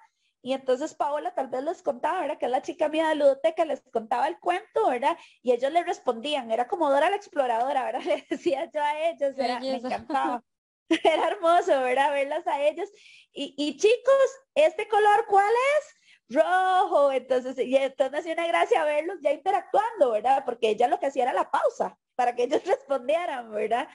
Y 0.40 0.52
entonces 0.52 0.94
Paola 0.94 1.34
tal 1.34 1.48
vez 1.48 1.64
les 1.64 1.82
contaba, 1.82 2.20
¿verdad? 2.20 2.38
Que 2.38 2.46
es 2.46 2.52
la 2.52 2.62
chica 2.62 2.88
mía 2.88 3.08
de 3.08 3.16
ludoteca, 3.16 3.64
les 3.64 3.82
contaba 3.90 4.28
el 4.28 4.38
cuento, 4.38 4.88
¿verdad? 4.88 5.18
Y 5.42 5.50
ellos 5.50 5.72
le 5.72 5.82
respondían, 5.82 6.52
era 6.52 6.68
como 6.68 6.88
Dora 6.88 7.10
la 7.10 7.16
exploradora, 7.16 7.84
¿verdad? 7.84 8.00
Le 8.06 8.26
decía 8.30 8.70
yo 8.72 8.80
a 8.80 9.10
ellos, 9.10 9.36
era, 9.36 9.58
me 9.58 9.74
encantaba. 9.74 10.42
Era 11.04 11.28
hermoso, 11.28 11.82
¿verdad? 11.82 12.12
Verlas 12.12 12.46
a 12.46 12.62
ellos. 12.62 12.88
Y, 13.30 13.54
y 13.58 13.76
chicos, 13.76 14.40
¿este 14.54 14.88
color 14.88 15.26
cuál 15.28 15.52
es? 15.76 15.97
Rojo, 16.28 17.12
entonces, 17.12 17.58
y 17.58 17.76
entonces 17.76 18.20
hacía 18.20 18.34
una 18.34 18.46
gracia 18.46 18.84
verlos 18.84 19.18
ya 19.22 19.32
interactuando, 19.32 20.10
¿verdad? 20.10 20.44
Porque 20.44 20.70
ella 20.70 20.88
lo 20.88 20.98
que 20.98 21.06
hacía 21.06 21.24
era 21.24 21.32
la 21.32 21.50
pausa 21.50 21.98
para 22.14 22.34
que 22.34 22.44
ellos 22.44 22.62
respondieran, 22.66 23.50
¿verdad? 23.50 23.88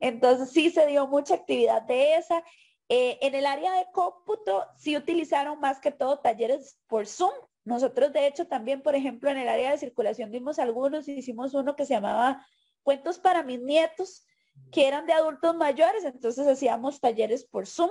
Entonces 0.00 0.50
sí 0.50 0.70
se 0.70 0.86
dio 0.86 1.06
mucha 1.06 1.34
actividad 1.34 1.82
de 1.82 2.16
esa. 2.16 2.42
Eh, 2.88 3.18
en 3.20 3.34
el 3.34 3.46
área 3.46 3.72
de 3.72 3.86
cómputo 3.92 4.64
sí 4.76 4.96
utilizaron 4.96 5.58
más 5.60 5.80
que 5.80 5.90
todo 5.90 6.20
talleres 6.20 6.78
por 6.86 7.06
Zoom. 7.06 7.32
Nosotros 7.64 8.12
de 8.12 8.26
hecho 8.26 8.46
también, 8.46 8.82
por 8.82 8.94
ejemplo, 8.94 9.30
en 9.30 9.38
el 9.38 9.48
área 9.48 9.72
de 9.72 9.78
circulación 9.78 10.30
dimos 10.30 10.58
algunos, 10.58 11.08
hicimos 11.08 11.54
uno 11.54 11.74
que 11.74 11.84
se 11.84 11.94
llamaba 11.94 12.46
Cuentos 12.82 13.18
para 13.18 13.42
mis 13.42 13.60
nietos, 13.60 14.24
que 14.70 14.86
eran 14.86 15.06
de 15.06 15.12
adultos 15.12 15.56
mayores, 15.56 16.04
entonces 16.04 16.46
hacíamos 16.46 17.00
talleres 17.00 17.44
por 17.44 17.66
Zoom. 17.66 17.90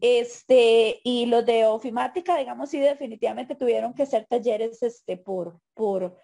Este, 0.00 1.00
y 1.04 1.26
los 1.26 1.46
de 1.46 1.66
ofimática, 1.66 2.36
digamos, 2.36 2.70
sí 2.70 2.78
definitivamente 2.78 3.54
tuvieron 3.54 3.94
que 3.94 4.06
ser 4.06 4.26
talleres 4.26 4.82
este, 4.82 5.16
por, 5.16 5.60
por, 5.74 6.16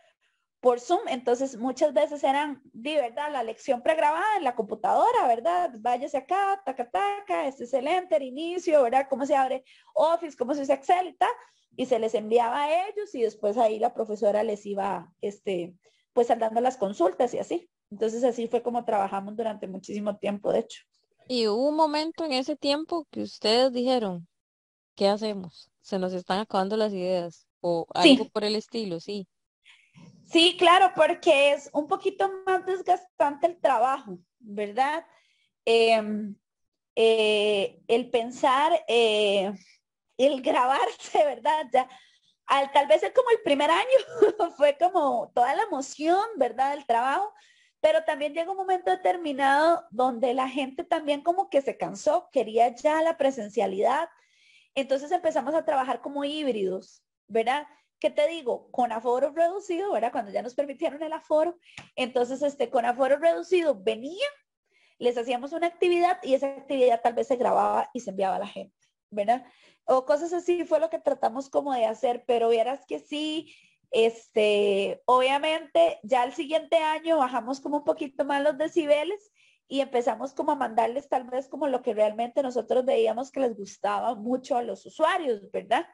por 0.60 0.80
Zoom. 0.80 1.08
Entonces, 1.08 1.56
muchas 1.56 1.94
veces 1.94 2.22
eran, 2.24 2.60
de 2.72 2.96
verdad, 2.96 3.32
la 3.32 3.42
lección 3.42 3.82
pregrabada 3.82 4.36
en 4.36 4.44
la 4.44 4.54
computadora, 4.54 5.26
¿verdad? 5.26 5.70
Váyase 5.78 6.18
acá, 6.18 6.60
taca, 6.64 6.90
taca, 6.90 7.46
este 7.46 7.64
es 7.64 7.74
el 7.74 7.86
enter, 7.86 8.22
inicio, 8.22 8.82
¿verdad? 8.82 9.06
Cómo 9.08 9.24
se 9.24 9.36
abre 9.36 9.64
Office, 9.94 10.36
cómo 10.36 10.54
se 10.54 10.62
usa 10.62 10.74
Excel 10.74 11.08
y 11.08 11.16
tal. 11.16 11.30
Y 11.76 11.86
se 11.86 11.98
les 11.98 12.14
enviaba 12.14 12.64
a 12.64 12.88
ellos 12.88 13.14
y 13.14 13.22
después 13.22 13.56
ahí 13.56 13.78
la 13.78 13.94
profesora 13.94 14.42
les 14.42 14.66
iba, 14.66 15.10
este, 15.20 15.74
pues 16.12 16.28
dando 16.28 16.60
las 16.60 16.76
consultas 16.76 17.32
y 17.32 17.38
así. 17.38 17.70
Entonces, 17.90 18.22
así 18.24 18.46
fue 18.48 18.62
como 18.62 18.84
trabajamos 18.84 19.36
durante 19.36 19.66
muchísimo 19.66 20.18
tiempo, 20.18 20.52
de 20.52 20.60
hecho. 20.60 20.82
Y 21.32 21.46
hubo 21.46 21.68
un 21.68 21.76
momento 21.76 22.24
en 22.24 22.32
ese 22.32 22.56
tiempo 22.56 23.06
que 23.08 23.22
ustedes 23.22 23.72
dijeron, 23.72 24.26
¿qué 24.96 25.06
hacemos? 25.06 25.70
Se 25.80 25.96
nos 25.96 26.12
están 26.12 26.40
acabando 26.40 26.76
las 26.76 26.92
ideas 26.92 27.46
o 27.60 27.86
algo 27.94 28.28
por 28.30 28.42
el 28.42 28.56
estilo, 28.56 28.98
sí. 28.98 29.28
Sí, 30.26 30.56
claro, 30.58 30.90
porque 30.96 31.52
es 31.52 31.70
un 31.72 31.86
poquito 31.86 32.28
más 32.44 32.66
desgastante 32.66 33.46
el 33.46 33.60
trabajo, 33.60 34.18
¿verdad? 34.40 35.06
Em, 35.64 36.34
eh, 36.96 37.80
el 37.86 38.10
pensar, 38.10 38.84
eh, 38.88 39.52
el 40.16 40.42
grabarse, 40.42 41.24
¿verdad? 41.24 41.64
Ya, 41.72 41.88
al, 42.46 42.72
tal 42.72 42.88
vez 42.88 43.04
es 43.04 43.12
como 43.12 43.30
el 43.30 43.40
primer 43.44 43.70
año, 43.70 43.98
fue 44.56 44.76
como 44.76 45.30
toda 45.32 45.54
la 45.54 45.62
emoción, 45.62 46.24
¿verdad? 46.38 46.74
Del 46.74 46.86
trabajo, 46.86 47.32
pero 47.80 48.04
también 48.04 48.34
llega 48.34 48.50
un 48.50 48.56
momento 48.56 48.90
determinado 48.90 49.84
donde 49.90 50.34
la 50.34 50.48
gente 50.48 50.84
también 50.84 51.22
como 51.22 51.48
que 51.48 51.62
se 51.62 51.76
cansó, 51.76 52.28
quería 52.30 52.74
ya 52.74 53.02
la 53.02 53.16
presencialidad. 53.16 54.08
Entonces 54.74 55.10
empezamos 55.12 55.54
a 55.54 55.64
trabajar 55.64 56.00
como 56.00 56.24
híbridos, 56.24 57.02
¿verdad? 57.26 57.66
¿Qué 57.98 58.10
te 58.10 58.26
digo? 58.28 58.70
Con 58.70 58.92
aforo 58.92 59.30
reducido, 59.30 59.92
¿verdad? 59.92 60.12
Cuando 60.12 60.30
ya 60.30 60.42
nos 60.42 60.54
permitieron 60.54 61.02
el 61.02 61.12
aforo. 61.12 61.58
Entonces, 61.96 62.42
este, 62.42 62.70
con 62.70 62.84
aforo 62.86 63.16
reducido 63.16 63.74
venían, 63.82 64.30
les 64.98 65.16
hacíamos 65.16 65.52
una 65.52 65.66
actividad 65.66 66.18
y 66.22 66.34
esa 66.34 66.48
actividad 66.48 67.00
tal 67.02 67.14
vez 67.14 67.28
se 67.28 67.36
grababa 67.36 67.90
y 67.92 68.00
se 68.00 68.10
enviaba 68.10 68.36
a 68.36 68.40
la 68.40 68.46
gente, 68.46 68.76
¿verdad? 69.10 69.44
O 69.84 70.04
cosas 70.04 70.32
así 70.32 70.64
fue 70.64 70.80
lo 70.80 70.90
que 70.90 70.98
tratamos 70.98 71.48
como 71.50 71.72
de 71.74 71.86
hacer, 71.86 72.24
pero 72.26 72.48
vieras 72.50 72.84
que 72.86 72.98
sí, 72.98 73.54
este, 73.90 75.02
obviamente, 75.04 75.98
ya 76.02 76.24
el 76.24 76.32
siguiente 76.32 76.76
año 76.76 77.18
bajamos 77.18 77.60
como 77.60 77.78
un 77.78 77.84
poquito 77.84 78.24
más 78.24 78.42
los 78.42 78.56
decibeles 78.56 79.32
y 79.66 79.80
empezamos 79.80 80.32
como 80.32 80.52
a 80.52 80.56
mandarles 80.56 81.08
tal 81.08 81.24
vez 81.24 81.48
como 81.48 81.68
lo 81.68 81.82
que 81.82 81.94
realmente 81.94 82.42
nosotros 82.42 82.84
veíamos 82.84 83.30
que 83.30 83.40
les 83.40 83.56
gustaba 83.56 84.14
mucho 84.14 84.56
a 84.56 84.62
los 84.62 84.86
usuarios, 84.86 85.50
¿verdad? 85.50 85.86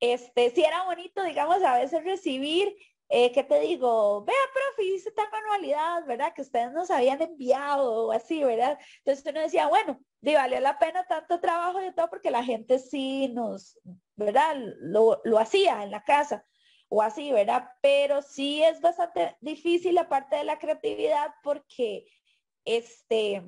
Este, 0.00 0.50
si 0.50 0.62
era 0.62 0.84
bonito, 0.84 1.22
digamos, 1.22 1.62
a 1.62 1.78
veces 1.78 2.02
recibir, 2.04 2.74
eh, 3.08 3.32
¿qué 3.32 3.44
te 3.44 3.60
digo? 3.60 4.24
Vea, 4.24 4.36
profe, 4.52 4.84
hice 4.88 5.10
tal 5.12 5.28
manualidad, 5.30 6.06
¿verdad? 6.06 6.32
Que 6.34 6.42
ustedes 6.42 6.72
nos 6.72 6.90
habían 6.90 7.20
enviado 7.20 8.06
o 8.06 8.12
así, 8.12 8.42
¿verdad? 8.42 8.78
Entonces 8.98 9.24
uno 9.30 9.40
decía, 9.40 9.68
bueno, 9.68 10.00
y 10.22 10.34
valió 10.34 10.60
la 10.60 10.78
pena 10.78 11.04
tanto 11.06 11.40
trabajo 11.40 11.82
y 11.82 11.92
todo 11.94 12.08
porque 12.10 12.30
la 12.30 12.44
gente 12.44 12.78
sí 12.78 13.28
nos, 13.28 13.78
¿verdad? 14.16 14.56
Lo, 14.80 15.20
lo 15.24 15.38
hacía 15.38 15.82
en 15.82 15.90
la 15.90 16.02
casa 16.04 16.44
o 16.90 17.00
así, 17.02 17.32
¿verdad? 17.32 17.70
Pero 17.80 18.20
sí 18.20 18.62
es 18.62 18.80
bastante 18.80 19.36
difícil 19.40 19.94
la 19.94 20.08
parte 20.08 20.36
de 20.36 20.44
la 20.44 20.58
creatividad 20.58 21.30
porque 21.42 22.06
este, 22.64 23.42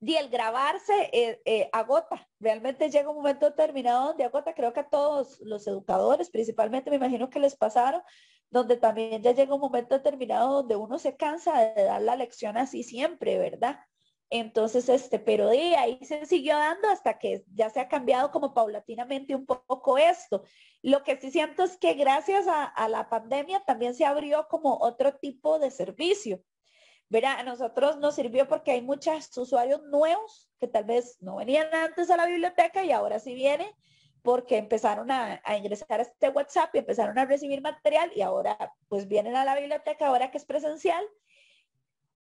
y 0.00 0.16
el 0.16 0.28
grabarse 0.28 1.10
eh, 1.12 1.40
eh, 1.46 1.70
agota, 1.72 2.28
realmente 2.40 2.90
llega 2.90 3.08
un 3.08 3.16
momento 3.16 3.46
determinado 3.46 4.08
donde 4.08 4.24
agota, 4.24 4.52
creo 4.52 4.72
que 4.72 4.80
a 4.80 4.90
todos 4.90 5.40
los 5.40 5.66
educadores, 5.66 6.28
principalmente 6.28 6.90
me 6.90 6.96
imagino 6.96 7.30
que 7.30 7.38
les 7.38 7.56
pasaron, 7.56 8.02
donde 8.50 8.76
también 8.76 9.22
ya 9.22 9.32
llega 9.32 9.54
un 9.54 9.60
momento 9.60 9.94
determinado 9.94 10.56
donde 10.56 10.76
uno 10.76 10.98
se 10.98 11.16
cansa 11.16 11.58
de 11.74 11.84
dar 11.84 12.02
la 12.02 12.16
lección 12.16 12.56
así 12.56 12.82
siempre, 12.82 13.38
¿verdad? 13.38 13.78
Entonces, 14.36 14.88
este, 14.88 15.20
pero 15.20 15.46
de 15.46 15.76
ahí 15.76 15.96
se 16.02 16.26
siguió 16.26 16.56
dando 16.56 16.88
hasta 16.88 17.20
que 17.20 17.44
ya 17.54 17.70
se 17.70 17.78
ha 17.78 17.86
cambiado 17.86 18.32
como 18.32 18.52
paulatinamente 18.52 19.36
un 19.36 19.46
poco 19.46 19.96
esto. 19.96 20.42
Lo 20.82 21.04
que 21.04 21.16
sí 21.20 21.30
siento 21.30 21.62
es 21.62 21.76
que 21.76 21.94
gracias 21.94 22.46
a, 22.48 22.88
la 22.88 23.08
pandemia 23.08 23.62
también 23.64 23.94
se 23.94 24.04
abrió 24.04 24.48
como 24.48 24.76
otro 24.80 25.14
tipo 25.14 25.60
de 25.60 25.70
servicio. 25.70 26.42
Verá, 27.08 27.38
a 27.38 27.44
nosotros 27.44 27.98
nos 27.98 28.16
sirvió 28.16 28.48
porque 28.48 28.72
hay 28.72 28.82
muchos 28.82 29.38
usuarios 29.38 29.84
nuevos 29.84 30.50
que 30.58 30.66
tal 30.66 30.82
vez 30.82 31.16
no 31.20 31.36
venían 31.36 31.72
antes 31.72 32.10
a 32.10 32.16
la 32.16 32.26
biblioteca 32.26 32.84
y 32.84 32.90
ahora 32.90 33.20
sí 33.20 33.34
vienen 33.34 33.70
porque 34.22 34.56
empezaron 34.56 35.12
a, 35.12 35.40
a, 35.44 35.56
ingresar 35.56 36.00
a 36.00 36.02
este 36.02 36.28
WhatsApp 36.30 36.74
y 36.74 36.78
empezaron 36.78 37.16
a 37.20 37.24
recibir 37.24 37.62
material 37.62 38.10
y 38.16 38.22
ahora 38.22 38.74
pues 38.88 39.06
vienen 39.06 39.36
a 39.36 39.44
la 39.44 39.54
biblioteca 39.54 40.08
ahora 40.08 40.32
que 40.32 40.38
es 40.38 40.44
presencial 40.44 41.04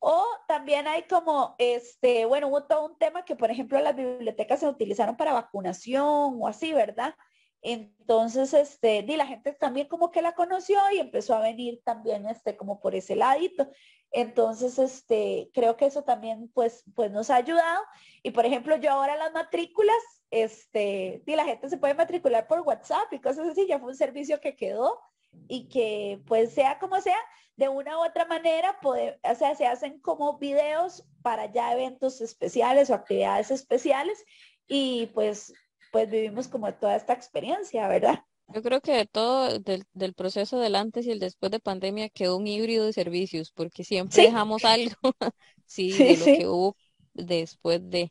o 0.01 0.25
también 0.47 0.87
hay 0.87 1.03
como, 1.05 1.57
este, 1.59 2.25
bueno, 2.25 2.49
hubo 2.49 2.65
todo 2.65 2.87
un 2.87 2.99
tema 2.99 3.25
que, 3.25 3.37
por 3.37 3.51
ejemplo, 3.51 3.81
las 3.81 3.97
bibliotecas 3.97 4.61
se 4.61 4.69
utilizaron 4.69 5.17
para 5.17 5.33
vacunación 5.33 6.39
o 6.41 6.47
así, 6.47 6.73
¿verdad? 6.73 7.15
Entonces, 7.61 8.55
este, 8.55 9.05
y 9.07 9.17
la 9.17 9.27
gente 9.27 9.53
también 9.53 9.89
como 9.89 10.11
que 10.13 10.23
la 10.23 10.35
conoció 10.35 10.79
y 10.95 10.99
empezó 10.99 11.35
a 11.35 11.41
venir 11.41 11.83
también, 11.85 12.27
este, 12.27 12.57
como 12.57 12.81
por 12.81 12.95
ese 12.95 13.17
ladito. 13.17 13.69
Entonces, 14.13 14.79
este, 14.79 15.51
creo 15.53 15.77
que 15.77 15.87
eso 15.87 16.05
también, 16.05 16.51
pues, 16.55 16.85
pues 16.95 17.11
nos 17.11 17.31
ha 17.31 17.37
ayudado. 17.37 17.83
Y, 18.23 18.31
por 18.31 18.47
ejemplo, 18.47 18.77
yo 18.77 18.93
ahora 18.93 19.17
las 19.17 19.33
matrículas, 19.33 19.97
este, 20.31 21.23
y 21.27 21.37
la 21.37 21.45
gente 21.45 21.69
se 21.69 21.79
puede 21.79 21.95
matricular 21.95 22.47
por 22.47 22.61
WhatsApp 22.61 23.13
y 23.13 23.21
cosas 23.21 23.49
así, 23.49 23.67
ya 23.67 23.79
fue 23.81 23.89
un 23.89 23.97
servicio 23.97 24.41
que 24.41 24.55
quedó 24.55 25.01
y 25.49 25.69
que, 25.69 26.21
pues, 26.27 26.53
sea 26.53 26.79
como 26.79 27.01
sea, 27.01 27.19
de 27.57 27.69
una 27.69 27.99
u 27.99 28.05
otra 28.05 28.25
manera, 28.27 28.79
puede, 28.81 29.19
o 29.23 29.35
sea, 29.35 29.55
se 29.57 29.67
hacen 29.67 29.99
como 30.01 30.39
videos 30.39 31.05
para 31.23 31.53
ya 31.53 31.73
eventos 31.73 32.21
especiales 32.21 32.89
o 32.89 32.95
actividades 32.95 33.51
especiales 33.51 34.25
y 34.69 35.07
pues, 35.15 35.53
pues 35.91 36.09
vivimos 36.11 36.47
como 36.47 36.73
toda 36.75 36.95
esta 36.95 37.15
experiencia, 37.15 37.89
¿verdad? 37.89 38.23
Yo 38.55 38.63
creo 38.63 38.81
que 38.81 38.93
de 38.93 39.07
todo, 39.07 39.59
del, 39.59 40.15
proceso 40.15 40.59
del 40.59 40.75
antes 40.75 41.05
y 41.05 41.11
el 41.11 41.19
después 41.19 41.53
de 41.53 41.61
pandemia 41.61 42.09
quedó 42.09 42.37
un 42.37 42.47
híbrido 42.47 42.87
de 42.87 42.95
servicios, 42.95 43.53
porque 43.53 43.85
siempre 43.85 44.23
dejamos 44.23 44.65
algo, 44.65 44.95
sí, 45.67 45.93
de 45.93 46.17
lo 46.17 46.25
que 46.25 46.47
hubo 46.47 46.77
después 47.13 47.81
de. 47.91 48.09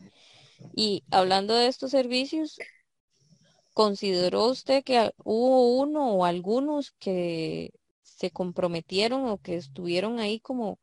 Y 0.75 1.03
hablando 1.09 1.55
de 1.55 1.67
estos 1.67 1.89
servicios, 1.89 2.59
¿consideró 3.77 4.47
usted 4.47 4.83
que 4.83 5.13
hubo 5.23 5.77
uno 5.77 6.15
o 6.15 6.25
algunos 6.25 6.93
que 6.93 7.71
se 8.01 8.31
comprometieron 8.31 9.27
o 9.29 9.37
que 9.37 9.55
estuvieron 9.55 10.19
ahí 10.19 10.39
como, 10.39 10.79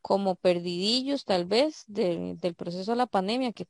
como 0.00 0.36
perdidillos 0.36 1.24
tal 1.24 1.46
vez 1.46 1.82
del 1.88 2.54
proceso 2.56 2.92
de 2.92 2.96
la 2.96 3.08
pandemia, 3.08 3.52
que 3.52 3.66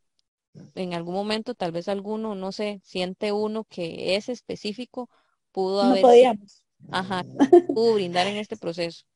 en 0.75 0.93
algún 0.93 1.15
momento 1.15 1.55
tal 1.55 1.73
vez 1.73 1.89
alguno, 1.89 2.35
no 2.35 2.53
sé, 2.53 2.83
siente 2.85 3.33
uno 3.33 3.65
que 3.65 4.17
es 4.17 4.29
específico, 4.29 5.09
pudo 5.51 5.87
no 5.87 5.99
podíamos. 6.03 6.63
Ajá, 6.91 7.25
pudo 7.75 7.95
brindar 7.95 8.27
en 8.27 8.37
este 8.37 8.59
proceso. 8.59 9.07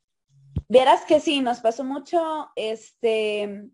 Vieras 0.66 1.04
que 1.04 1.20
sí, 1.20 1.42
nos 1.42 1.60
pasó 1.60 1.84
mucho, 1.84 2.48
este, 2.56 3.68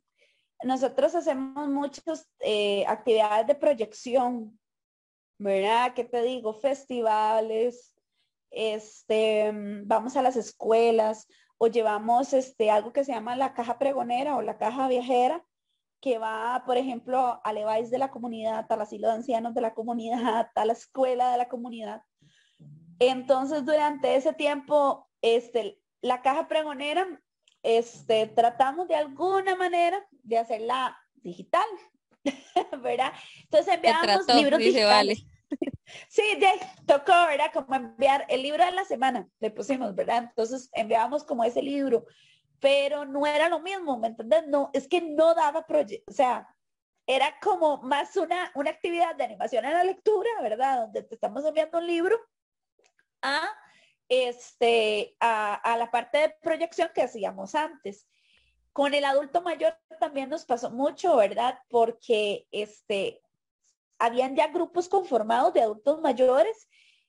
nosotros 0.64 1.14
hacemos 1.14 1.68
muchas 1.68 2.27
eh, 2.40 2.85
actividades 2.88 3.46
de 3.46 3.55
proyección, 3.55 4.59
¿verdad? 5.43 5.95
¿Qué 5.95 6.05
te 6.05 6.23
digo? 6.23 6.55
Festivales, 6.55 7.95
este, 8.51 9.51
vamos 9.85 10.17
a 10.17 10.23
las 10.23 10.37
escuelas 10.37 11.27
o 11.59 11.67
llevamos 11.67 12.33
este, 12.33 12.71
algo 12.71 12.93
que 12.93 13.05
se 13.05 13.13
llama 13.13 13.37
la 13.37 13.55
caja 13.55 13.79
pregonera 13.79 14.37
o 14.37 14.43
la 14.43 14.59
caja 14.59 14.89
viajera, 14.89 15.45
que 16.01 16.19
va, 16.19 16.63
por 16.67 16.77
ejemplo, 16.77 17.41
al 17.45 17.59
EVAIS 17.59 17.91
de 17.91 17.99
la 17.99 18.11
comunidad, 18.11 18.67
al 18.71 18.81
asilo 18.81 19.09
de 19.09 19.15
ancianos 19.15 19.55
de 19.55 19.61
la 19.61 19.75
comunidad, 19.75 20.51
a 20.55 20.65
la 20.65 20.73
escuela 20.73 21.31
de 21.31 21.39
la 21.39 21.49
comunidad. 21.49 22.03
Entonces, 22.99 23.65
durante 23.65 24.17
ese 24.17 24.33
tiempo, 24.33 25.09
este, 25.23 25.81
la 26.01 26.23
caja 26.23 26.49
pregonera, 26.49 27.07
este, 27.63 28.27
tratamos 28.27 28.89
de 28.89 28.97
alguna 28.97 29.55
manera 29.55 30.05
de 30.25 30.39
hacerla 30.39 30.99
digital, 31.15 31.67
¿verdad? 32.83 33.13
Entonces 33.45 33.75
enviamos 33.75 34.27
libros 34.35 34.59
digitales. 34.59 35.25
Sí, 36.09 36.23
de, 36.38 36.49
tocó, 36.87 37.12
¿verdad? 37.27 37.51
Como 37.53 37.75
enviar 37.75 38.25
el 38.29 38.43
libro 38.43 38.65
de 38.65 38.73
la 38.73 38.85
semana, 38.85 39.29
le 39.41 39.51
pusimos, 39.51 39.95
¿verdad? 39.95 40.25
Entonces 40.31 40.71
enviamos 40.73 41.25
como 41.25 41.45
ese 41.45 41.62
libro, 41.62 42.07
pero 42.61 43.05
no 43.05 43.27
era 43.27 43.49
lo 43.49 43.61
mismo, 43.61 43.99
¿me 43.99 44.09
entiendes? 44.09 44.47
No, 44.47 44.71
es 44.73 44.88
que 44.88 45.01
no 45.01 45.35
daba 45.35 45.67
proyecto, 45.67 46.11
o 46.11 46.15
sea, 46.15 46.49
era 47.07 47.38
como 47.41 47.83
más 47.83 48.17
una, 48.17 48.53
una 48.55 48.71
actividad 48.71 49.17
de 49.17 49.25
animación 49.25 49.65
en 49.65 49.73
la 49.73 49.85
lectura, 49.85 50.31
¿verdad? 50.41 50.83
Donde 50.83 51.03
te 51.03 51.15
estamos 51.15 51.45
enviando 51.45 51.79
un 51.79 51.87
libro 51.87 52.17
a, 53.23 53.49
este, 54.09 55.17
a, 55.21 55.55
a 55.55 55.77
la 55.77 55.91
parte 55.91 56.19
de 56.19 56.37
proyección 56.43 56.91
que 56.95 57.03
hacíamos 57.03 57.55
antes. 57.55 58.09
Con 58.73 58.95
el 58.95 59.05
adulto 59.05 59.43
mayor 59.43 59.77
también 60.01 60.31
nos 60.31 60.45
pasó 60.45 60.71
mucho, 60.71 61.17
¿verdad? 61.17 61.59
Porque 61.69 62.47
este, 62.51 63.22
habían 64.03 64.35
ya 64.35 64.49
grupos 64.49 64.88
conformados 64.88 65.55
de 65.55 65.62
adultos 65.62 66.01
mayores 66.01 66.69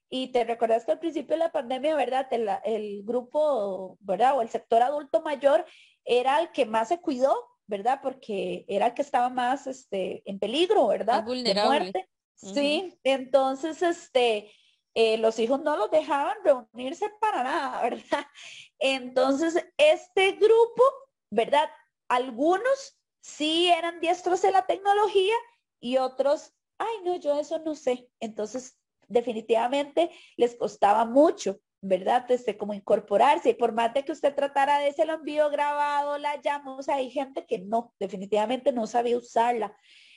y 0.10 0.28
te 0.28 0.44
recordaste 0.44 0.92
al 0.92 1.00
principio 1.00 1.36
de 1.36 1.40
la 1.40 1.52
pandemia, 1.52 1.96
¿verdad? 1.96 2.28
El, 2.30 2.48
el, 2.66 3.04
grupo, 3.04 3.98
¿verdad? 4.00 4.38
O 4.38 4.44
el 4.44 4.50
sector 4.50 4.84
adulto 4.84 5.22
mayor 5.22 5.66
era 6.06 6.40
el 6.40 6.52
que 6.52 6.68
más 6.68 6.90
se 6.90 7.02
cuidó, 7.02 7.36
¿verdad? 7.66 8.00
Porque 8.04 8.64
era 8.68 8.88
el 8.88 8.94
que 8.94 9.02
estaba 9.02 9.30
más 9.30 9.66
este, 9.66 10.22
en 10.26 10.38
peligro, 10.38 10.86
¿verdad? 10.86 11.24
vulnerable. 11.24 11.64
De 11.64 11.80
muerte. 11.80 12.10
Sí, 12.36 12.96
entonces, 13.04 13.82
este, 13.82 14.52
eh, 14.94 15.18
los 15.18 15.40
hijos 15.40 15.64
no 15.64 15.76
los 15.76 15.90
dejaban 15.90 16.38
reunirse 16.44 17.10
para 17.20 17.42
nada, 17.42 17.82
¿verdad? 17.90 18.28
Entonces, 18.78 19.66
este 19.78 20.34
grupo, 20.34 20.84
¿verdad? 21.32 21.68
Algunos 22.08 23.00
sí 23.20 23.68
eran 23.72 24.00
diestros 24.00 24.44
en 24.44 24.54
la 24.54 24.68
tecnología 24.68 25.34
y 25.80 25.98
otros 25.98 26.54
ay, 26.78 26.96
no, 27.04 27.16
yo 27.18 27.40
eso 27.40 27.60
no 27.60 27.76
sé. 27.76 28.08
Entonces, 28.20 28.78
definitivamente 29.08 30.12
les 30.38 30.56
costaba 30.56 31.06
mucho, 31.06 31.60
¿verdad? 31.82 32.30
Este, 32.32 32.58
como 32.58 32.74
incorporarse. 32.74 33.52
Y 33.52 33.54
por 33.56 33.74
más 33.74 33.94
de 33.94 34.04
que 34.04 34.12
usted 34.12 34.36
tratara 34.36 34.80
de 34.80 34.90
ese 34.90 35.04
envío 35.04 35.50
grabado, 35.50 36.18
la 36.18 36.42
sea, 36.82 36.96
hay 36.96 37.10
gente 37.10 37.46
que 37.46 37.60
no, 37.60 37.94
definitivamente 38.00 38.72
no 38.72 38.88
sabía 38.88 39.18
usarla. 39.18 39.76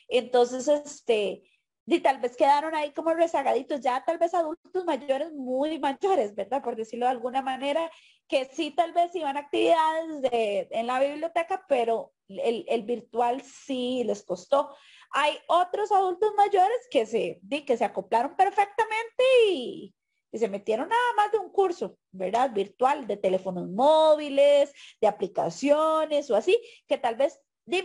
Entonces, 0.08 0.68
este, 0.68 1.42
y 1.86 2.00
tal 2.00 2.20
vez 2.20 2.36
quedaron 2.36 2.74
ahí 2.74 2.92
como 2.92 3.14
rezagaditos, 3.14 3.80
ya 3.80 4.04
tal 4.04 4.18
vez 4.18 4.34
adultos 4.34 4.84
mayores, 4.84 5.32
muy 5.32 5.78
mayores, 5.78 6.34
¿verdad? 6.34 6.62
Por 6.62 6.74
decirlo 6.74 7.06
de 7.06 7.12
alguna 7.12 7.42
manera, 7.42 7.90
que 8.28 8.46
sí 8.46 8.72
tal 8.72 8.92
vez 8.92 9.14
iban 9.14 9.36
actividades 9.36 10.22
de, 10.22 10.68
en 10.72 10.88
la 10.88 10.98
biblioteca, 10.98 11.64
pero 11.68 12.12
el, 12.28 12.64
el 12.68 12.82
virtual 12.82 13.40
sí 13.42 14.02
les 14.04 14.24
costó. 14.24 14.74
Hay 15.12 15.38
otros 15.48 15.92
adultos 15.92 16.32
mayores 16.36 16.88
que 16.90 17.06
se, 17.06 17.40
que 17.64 17.76
se 17.76 17.84
acoplaron 17.84 18.36
perfectamente 18.36 19.24
y, 19.50 19.94
se 20.32 20.48
metieron 20.48 20.90
nada 20.90 21.12
más 21.16 21.32
de 21.32 21.38
un 21.38 21.50
curso, 21.50 21.96
¿verdad? 22.10 22.50
Virtual, 22.52 23.06
de 23.06 23.16
teléfonos 23.16 23.70
móviles, 23.70 24.70
de 25.00 25.06
aplicaciones 25.06 26.30
o 26.30 26.36
así, 26.36 26.60
que 26.86 26.98
tal 26.98 27.16
vez 27.16 27.40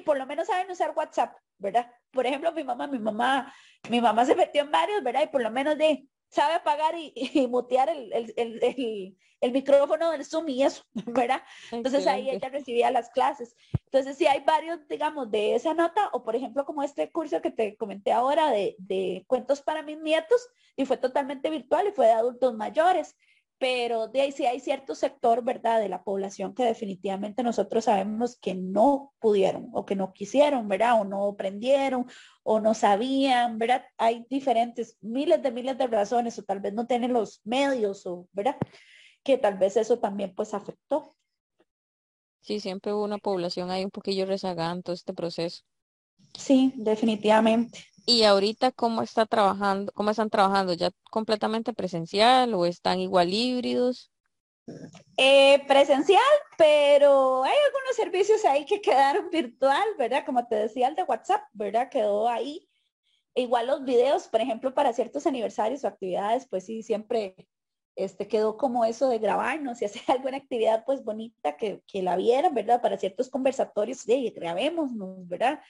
por 0.06 0.18
lo 0.18 0.26
menos 0.26 0.48
saben 0.48 0.70
usar 0.70 0.92
WhatsApp, 0.94 1.34
¿verdad? 1.58 1.90
Por 2.12 2.26
ejemplo, 2.26 2.52
mi 2.52 2.64
mamá, 2.64 2.88
mi 2.88 3.00
mamá, 3.00 3.54
mi 3.90 4.02
mamá 4.02 4.26
se 4.26 4.36
metió 4.36 4.64
en 4.64 4.72
varios, 4.72 5.02
¿verdad? 5.02 5.24
Y 5.24 5.28
por 5.28 5.42
lo 5.42 5.50
menos 5.50 5.78
de, 5.78 6.06
sabe 6.32 6.56
apagar 6.56 6.96
y, 6.98 7.14
y 7.16 7.48
mutear 7.48 7.90
el, 7.90 8.12
el, 8.12 8.34
el, 8.38 9.18
el, 9.42 9.52
micrófono 9.52 10.12
del 10.12 10.26
Zoom 10.26 10.50
y 10.50 10.64
eso, 10.64 10.84
¿verdad? 11.06 11.44
Entonces 11.72 12.08
ahí 12.08 12.30
ella 12.30 12.50
recibía 12.50 12.90
las 12.90 13.10
clases. 13.10 13.56
Entonces 13.86 14.18
sí 14.18 14.26
hay 14.26 14.40
varios, 14.42 14.88
digamos, 14.88 15.30
de 15.30 15.56
esa 15.56 15.74
nota, 15.74 16.10
o 16.14 16.24
por 16.24 16.36
ejemplo 16.36 16.66
como 16.66 16.82
este 16.82 17.12
curso 17.12 17.42
que 17.42 17.52
te 17.52 17.76
comenté 17.76 18.12
ahora 18.12 18.50
de, 18.50 18.76
de 18.80 19.24
cuentos 19.28 19.62
para 19.62 19.84
mis 19.84 20.00
nietos, 20.00 20.48
y 20.76 20.86
fue 20.86 20.98
totalmente 20.98 21.50
virtual 21.50 21.88
y 21.88 21.92
fue 21.92 22.08
de 22.08 22.14
adultos 22.14 22.54
mayores 22.56 23.16
pero 23.62 24.08
de 24.08 24.22
ahí 24.22 24.32
sí 24.32 24.48
hay 24.48 24.60
cierto 24.60 24.96
sector, 24.96 25.44
¿verdad?, 25.44 25.80
de 25.80 25.88
la 25.88 26.04
población 26.04 26.56
que 26.56 26.64
definitivamente 26.64 27.44
nosotros 27.44 27.86
sabemos 27.86 28.36
que 28.40 28.56
no 28.56 29.14
pudieron 29.20 29.70
o 29.74 29.86
que 29.86 29.96
no 29.96 30.14
quisieron, 30.14 30.68
¿verdad?, 30.68 31.00
o 31.00 31.04
no 31.04 31.28
aprendieron 31.28 32.08
o 32.42 32.60
no 32.60 32.74
sabían, 32.74 33.60
¿verdad? 33.60 33.86
Hay 34.00 34.26
diferentes, 34.32 34.98
miles 35.02 35.44
de 35.44 35.52
miles 35.52 35.78
de 35.78 35.86
razones 35.86 36.40
o 36.40 36.44
tal 36.44 36.60
vez 36.60 36.74
no 36.74 36.88
tienen 36.88 37.14
los 37.14 37.40
medios 37.44 38.08
o, 38.08 38.28
¿verdad? 38.32 38.58
Que 39.22 39.38
tal 39.38 39.60
vez 39.60 39.78
eso 39.78 40.00
también 40.00 40.34
pues 40.34 40.56
afectó. 40.56 41.16
Sí, 42.40 42.60
siempre 42.60 42.94
hubo 42.94 43.04
una 43.04 43.20
población 43.20 43.70
ahí 43.70 43.86
un 43.86 43.92
poquillo 43.92 44.26
rezagada 44.26 44.72
en 44.72 44.82
todo 44.82 44.96
este 44.96 45.14
proceso. 45.14 45.62
Sí, 46.34 46.74
definitivamente. 46.78 47.86
¿Y 48.12 48.26
ahorita 48.26 48.74
cómo 48.74 49.04
está 49.04 49.26
trabajando, 49.26 49.94
cómo 49.94 50.10
están 50.10 50.30
trabajando? 50.30 50.74
¿Ya 50.74 50.92
completamente 51.10 51.72
presencial 51.72 52.54
o 52.54 52.66
están 52.66 53.00
igual 53.00 53.34
híbridos? 53.34 54.12
Eh, 55.16 55.64
presencial, 55.66 56.22
pero 56.58 57.46
hay 57.46 57.56
algunos 57.68 57.96
servicios 57.96 58.44
ahí 58.44 58.66
que 58.66 58.82
quedaron 58.82 59.30
virtual, 59.30 59.88
¿verdad? 59.98 60.26
Como 60.26 60.46
te 60.46 60.56
decía, 60.56 60.90
el 60.90 60.96
de 60.96 61.04
WhatsApp, 61.04 61.42
¿verdad? 61.54 61.88
Quedó 61.90 62.28
ahí. 62.28 62.68
Igual 63.34 63.68
los 63.68 63.86
videos, 63.86 64.28
por 64.28 64.42
ejemplo, 64.42 64.74
para 64.74 64.92
ciertos 64.92 65.26
aniversarios 65.26 65.86
o 65.86 65.88
actividades, 65.88 66.46
pues 66.50 66.66
sí, 66.66 66.84
siempre 66.84 67.34
este, 67.96 68.28
quedó 68.28 68.58
como 68.58 68.84
eso 68.84 69.08
de 69.08 69.20
grabarnos 69.20 69.82
y 69.82 69.86
hacer 69.86 70.04
alguna 70.10 70.36
actividad 70.36 70.84
pues 70.86 71.02
bonita 71.02 71.56
que, 71.56 71.82
que 71.88 72.04
la 72.04 72.18
vieran, 72.18 72.54
¿verdad? 72.54 72.82
Para 72.82 72.98
ciertos 72.98 73.30
conversatorios, 73.30 74.00
sí, 74.00 74.34
grabémonos, 74.36 75.26
¿verdad? 75.30 75.62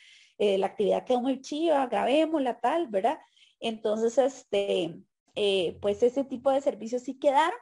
Eh, 0.41 0.57
la 0.57 0.65
actividad 0.65 1.05
quedó 1.05 1.21
muy 1.21 1.39
chiva, 1.39 1.85
grabémosla 1.85 2.59
tal, 2.59 2.87
¿verdad? 2.87 3.19
Entonces, 3.59 4.17
este, 4.17 4.99
eh, 5.35 5.77
pues 5.79 6.01
ese 6.01 6.23
tipo 6.23 6.49
de 6.49 6.61
servicios 6.61 7.03
sí 7.03 7.19
quedaron, 7.19 7.59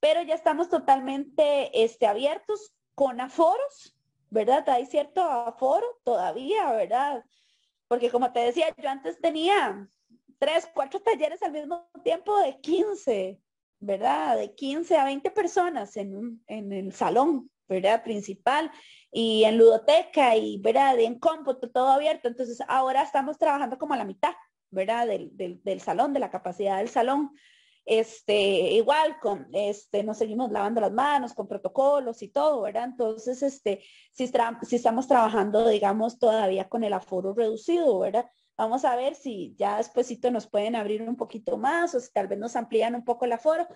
pero 0.00 0.22
ya 0.22 0.34
estamos 0.34 0.70
totalmente 0.70 1.84
este, 1.84 2.06
abiertos 2.06 2.74
con 2.94 3.20
aforos, 3.20 3.94
¿verdad? 4.30 4.66
Hay 4.70 4.86
cierto 4.86 5.22
aforo 5.22 5.86
todavía, 6.02 6.72
¿verdad? 6.72 7.22
Porque 7.88 8.10
como 8.10 8.32
te 8.32 8.40
decía, 8.40 8.74
yo 8.74 8.88
antes 8.88 9.20
tenía 9.20 9.86
tres, 10.38 10.66
cuatro 10.72 11.02
talleres 11.02 11.42
al 11.42 11.52
mismo 11.52 11.90
tiempo 12.04 12.38
de 12.38 12.58
15, 12.58 13.38
¿verdad? 13.80 14.38
De 14.38 14.54
15 14.54 14.96
a 14.96 15.04
20 15.04 15.30
personas 15.30 15.94
en, 15.98 16.42
en 16.46 16.72
el 16.72 16.90
salón, 16.94 17.50
¿verdad? 17.68 18.02
Principal 18.02 18.70
y 19.10 19.44
en 19.44 19.58
ludoteca 19.58 20.36
y, 20.36 20.58
¿verdad? 20.58 20.98
En 20.98 21.18
cómputo, 21.18 21.70
todo 21.70 21.88
abierto. 21.88 22.28
Entonces 22.28 22.60
ahora 22.68 23.02
estamos 23.02 23.38
trabajando 23.38 23.78
como 23.78 23.94
a 23.94 23.96
la 23.96 24.04
mitad, 24.04 24.32
¿verdad? 24.70 25.06
Del, 25.06 25.30
del, 25.62 25.80
salón, 25.80 26.12
de 26.12 26.20
la 26.20 26.30
capacidad 26.30 26.78
del 26.78 26.88
salón. 26.88 27.30
Este, 27.86 28.34
igual 28.72 29.18
con, 29.20 29.46
este, 29.52 30.02
nos 30.02 30.16
seguimos 30.16 30.50
lavando 30.50 30.80
las 30.80 30.92
manos 30.92 31.34
con 31.34 31.46
protocolos 31.46 32.22
y 32.22 32.28
todo, 32.28 32.62
¿verdad? 32.62 32.84
Entonces, 32.84 33.42
este, 33.42 33.84
si, 34.10 34.30
si 34.62 34.76
estamos 34.76 35.06
trabajando, 35.06 35.68
digamos, 35.68 36.18
todavía 36.18 36.68
con 36.68 36.82
el 36.82 36.94
aforo 36.94 37.34
reducido, 37.34 37.98
¿verdad? 37.98 38.26
Vamos 38.56 38.84
a 38.84 38.96
ver 38.96 39.16
si 39.16 39.54
ya 39.58 39.78
despuesito 39.78 40.30
nos 40.30 40.46
pueden 40.46 40.76
abrir 40.76 41.02
un 41.02 41.16
poquito 41.16 41.56
más 41.56 41.94
o 41.94 42.00
si 42.00 42.10
tal 42.12 42.28
vez 42.28 42.38
nos 42.38 42.56
amplían 42.56 42.94
un 42.94 43.04
poco 43.04 43.24
el 43.24 43.32
aforo. 43.32 43.66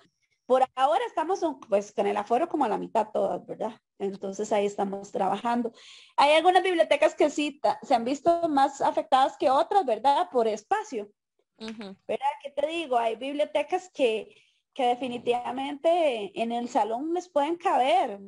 Por 0.49 0.65
ahora 0.77 1.05
estamos 1.07 1.41
pues 1.69 1.93
con 1.93 2.07
el 2.07 2.17
aforo 2.17 2.49
como 2.49 2.65
a 2.65 2.69
la 2.71 2.79
mitad 2.79 3.09
todas, 3.13 3.45
¿verdad? 3.45 3.79
Entonces 3.99 4.51
ahí 4.51 4.65
estamos 4.65 5.13
trabajando. 5.13 5.73
Hay 6.17 6.33
algunas 6.33 6.63
bibliotecas 6.63 7.15
que 7.15 7.29
sí 7.29 7.61
se 7.83 7.95
han 7.95 8.07
visto 8.07 8.49
más 8.49 8.81
afectadas 8.81 9.37
que 9.37 9.51
otras, 9.51 9.85
¿verdad? 9.85 10.31
Por 10.33 10.49
espacio. 10.49 11.13
¿Verdad? 11.59 12.33
¿Qué 12.43 12.51
te 12.57 12.67
digo? 12.67 12.97
Hay 12.97 13.17
bibliotecas 13.17 13.91
que, 13.91 14.35
que 14.73 14.87
definitivamente 14.87 16.33
en 16.41 16.53
el 16.53 16.71
salón 16.71 17.13
les 17.13 17.29
pueden 17.29 17.57
caber 17.59 18.19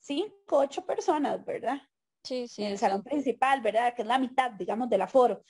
cinco, 0.00 0.58
ocho 0.58 0.84
personas, 0.84 1.44
¿verdad? 1.44 1.80
Sí, 2.24 2.48
sí. 2.48 2.64
En 2.64 2.72
el 2.72 2.78
salón 2.78 3.04
principal, 3.04 3.60
¿verdad? 3.60 3.94
Que 3.94 4.02
es 4.02 4.08
la 4.08 4.18
mitad, 4.18 4.50
digamos, 4.50 4.90
del 4.90 5.02
aforo. 5.02 5.44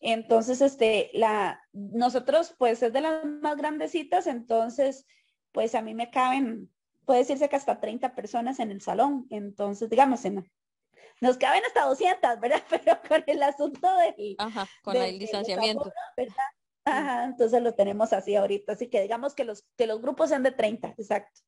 Entonces, 0.00 0.60
este, 0.60 1.10
la, 1.12 1.62
nosotros, 1.72 2.52
pues, 2.58 2.82
es 2.82 2.92
de 2.92 3.00
las 3.00 3.24
más 3.24 3.56
grandecitas, 3.56 4.26
entonces, 4.26 5.06
pues 5.52 5.74
a 5.74 5.82
mí 5.82 5.94
me 5.94 6.10
caben, 6.10 6.70
puede 7.04 7.20
decirse 7.20 7.48
que 7.48 7.56
hasta 7.56 7.80
30 7.80 8.14
personas 8.14 8.60
en 8.60 8.70
el 8.70 8.80
salón. 8.80 9.26
Entonces, 9.30 9.90
digamos, 9.90 10.24
en, 10.24 10.50
nos 11.20 11.36
caben 11.36 11.62
hasta 11.66 11.86
200, 11.86 12.40
¿verdad? 12.40 12.62
Pero 12.70 12.98
con 13.06 13.24
el 13.26 13.42
asunto 13.42 13.88
del... 13.98 14.36
Ajá, 14.38 14.68
con 14.82 14.96
el 14.96 15.18
distanciamiento. 15.18 15.92
Ajá, 16.84 17.24
entonces 17.24 17.62
lo 17.62 17.74
tenemos 17.74 18.12
así 18.12 18.34
ahorita, 18.34 18.72
así 18.72 18.88
que 18.88 19.02
digamos 19.02 19.34
que 19.34 19.44
los, 19.44 19.64
que 19.76 19.86
los 19.86 20.00
grupos 20.00 20.30
sean 20.30 20.42
de 20.42 20.50
30, 20.50 20.94
exacto. 20.96 21.40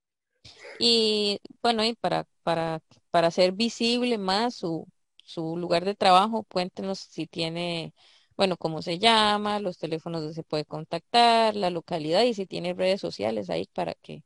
Y 0.78 1.40
bueno, 1.62 1.84
y 1.84 1.94
para, 1.94 2.26
para, 2.42 2.80
para 3.10 3.28
hacer 3.28 3.52
visible 3.52 4.18
más 4.18 4.54
su, 4.56 4.86
su 5.24 5.56
lugar 5.56 5.84
de 5.84 5.94
trabajo, 5.94 6.44
cuéntenos 6.44 6.98
si 6.98 7.26
tiene, 7.26 7.94
bueno, 8.36 8.56
cómo 8.56 8.82
se 8.82 8.98
llama, 8.98 9.60
los 9.60 9.78
teléfonos 9.78 10.22
donde 10.22 10.34
se 10.34 10.42
puede 10.42 10.64
contactar, 10.64 11.56
la 11.56 11.70
localidad 11.70 12.22
y 12.22 12.34
si 12.34 12.46
tiene 12.46 12.74
redes 12.74 13.00
sociales 13.00 13.50
ahí 13.50 13.68
para 13.72 13.94
que, 13.94 14.22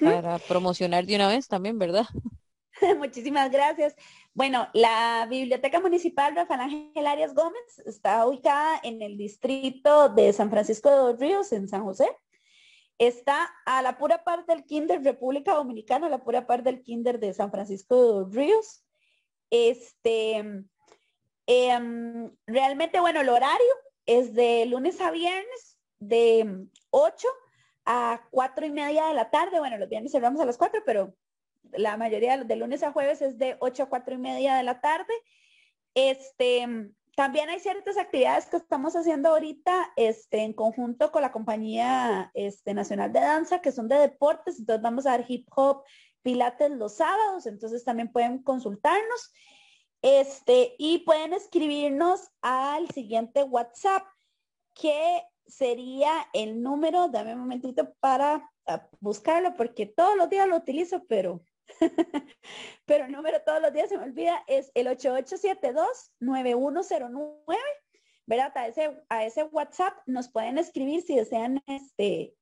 para 0.00 0.38
promocionar 0.38 1.06
de 1.06 1.16
una 1.16 1.28
vez 1.28 1.48
también, 1.48 1.78
¿verdad? 1.78 2.06
Muchísimas 2.98 3.50
gracias. 3.50 3.94
Bueno, 4.34 4.68
la 4.72 5.26
Biblioteca 5.28 5.80
Municipal 5.80 6.34
Rafael 6.34 6.60
Ángel 6.60 7.06
Arias 7.06 7.34
Gómez 7.34 7.78
está 7.86 8.26
ubicada 8.26 8.80
en 8.82 9.02
el 9.02 9.16
distrito 9.16 10.08
de 10.08 10.32
San 10.32 10.50
Francisco 10.50 10.90
de 10.90 10.96
los 10.96 11.20
Ríos, 11.20 11.52
en 11.52 11.68
San 11.68 11.84
José. 11.84 12.08
Está 12.98 13.50
a 13.66 13.82
la 13.82 13.98
pura 13.98 14.24
parte 14.24 14.52
del 14.52 14.64
Kinder 14.64 15.02
República 15.02 15.54
Dominicana, 15.54 16.06
a 16.06 16.10
la 16.10 16.22
pura 16.22 16.46
parte 16.46 16.70
del 16.70 16.82
Kinder 16.82 17.18
de 17.18 17.34
San 17.34 17.50
Francisco 17.50 17.96
de 17.96 18.20
los 18.20 18.34
Ríos. 18.34 18.84
Este, 19.50 20.64
em, 21.46 22.30
realmente, 22.46 23.00
bueno, 23.00 23.20
el 23.20 23.28
horario 23.28 23.74
es 24.06 24.34
de 24.34 24.66
lunes 24.66 25.00
a 25.00 25.10
viernes, 25.10 25.78
de 25.98 26.66
8 26.90 27.28
a 27.84 28.26
4 28.30 28.66
y 28.66 28.70
media 28.70 29.06
de 29.06 29.14
la 29.14 29.30
tarde. 29.30 29.58
Bueno, 29.58 29.78
los 29.78 29.88
viernes 29.88 30.12
cerramos 30.12 30.40
a 30.40 30.44
las 30.44 30.58
4, 30.58 30.82
pero 30.84 31.14
la 31.72 31.96
mayoría 31.96 32.38
de 32.38 32.56
lunes 32.56 32.82
a 32.82 32.92
jueves 32.92 33.22
es 33.22 33.38
de 33.38 33.56
8 33.60 33.84
a 33.84 33.88
4 33.88 34.14
y 34.14 34.18
media 34.18 34.56
de 34.56 34.62
la 34.62 34.80
tarde. 34.80 35.12
Este, 35.94 36.66
también 37.16 37.50
hay 37.50 37.60
ciertas 37.60 37.98
actividades 37.98 38.46
que 38.46 38.56
estamos 38.56 38.96
haciendo 38.96 39.30
ahorita 39.30 39.92
este, 39.96 40.42
en 40.42 40.54
conjunto 40.54 41.12
con 41.12 41.22
la 41.22 41.32
compañía 41.32 42.30
este, 42.34 42.74
nacional 42.74 43.12
de 43.12 43.20
danza, 43.20 43.60
que 43.60 43.72
son 43.72 43.88
de 43.88 43.96
deportes. 43.96 44.58
Entonces 44.58 44.82
vamos 44.82 45.06
a 45.06 45.10
dar 45.10 45.24
hip 45.28 45.46
hop, 45.54 45.84
pilates 46.22 46.70
los 46.70 46.96
sábados, 46.96 47.46
entonces 47.46 47.84
también 47.84 48.10
pueden 48.10 48.42
consultarnos. 48.42 49.32
Este, 50.02 50.74
y 50.78 50.98
pueden 51.00 51.32
escribirnos 51.32 52.30
al 52.42 52.88
siguiente 52.90 53.42
WhatsApp, 53.44 54.02
que 54.74 55.22
sería 55.46 56.28
el 56.32 56.62
número, 56.62 57.08
dame 57.08 57.34
un 57.34 57.40
momentito 57.40 57.94
para 58.00 58.50
ah, 58.66 58.88
buscarlo, 59.00 59.54
porque 59.54 59.86
todos 59.86 60.16
los 60.16 60.28
días 60.28 60.48
lo 60.48 60.56
utilizo, 60.56 61.04
pero 61.06 61.44
pero 62.86 63.06
el 63.06 63.12
número 63.12 63.40
todos 63.42 63.62
los 63.62 63.72
días 63.72 63.88
se 63.88 63.98
me 63.98 64.04
olvida, 64.04 64.44
es 64.46 64.70
el 64.74 64.86
8872-9109, 64.88 67.56
¿verdad? 68.26 68.52
A 68.56 68.68
ese, 68.68 69.02
a 69.08 69.24
ese 69.24 69.44
WhatsApp 69.44 69.94
nos 70.06 70.28
pueden 70.28 70.58
escribir 70.58 71.00
si 71.02 71.16
desean, 71.16 71.62
este, 71.66 72.34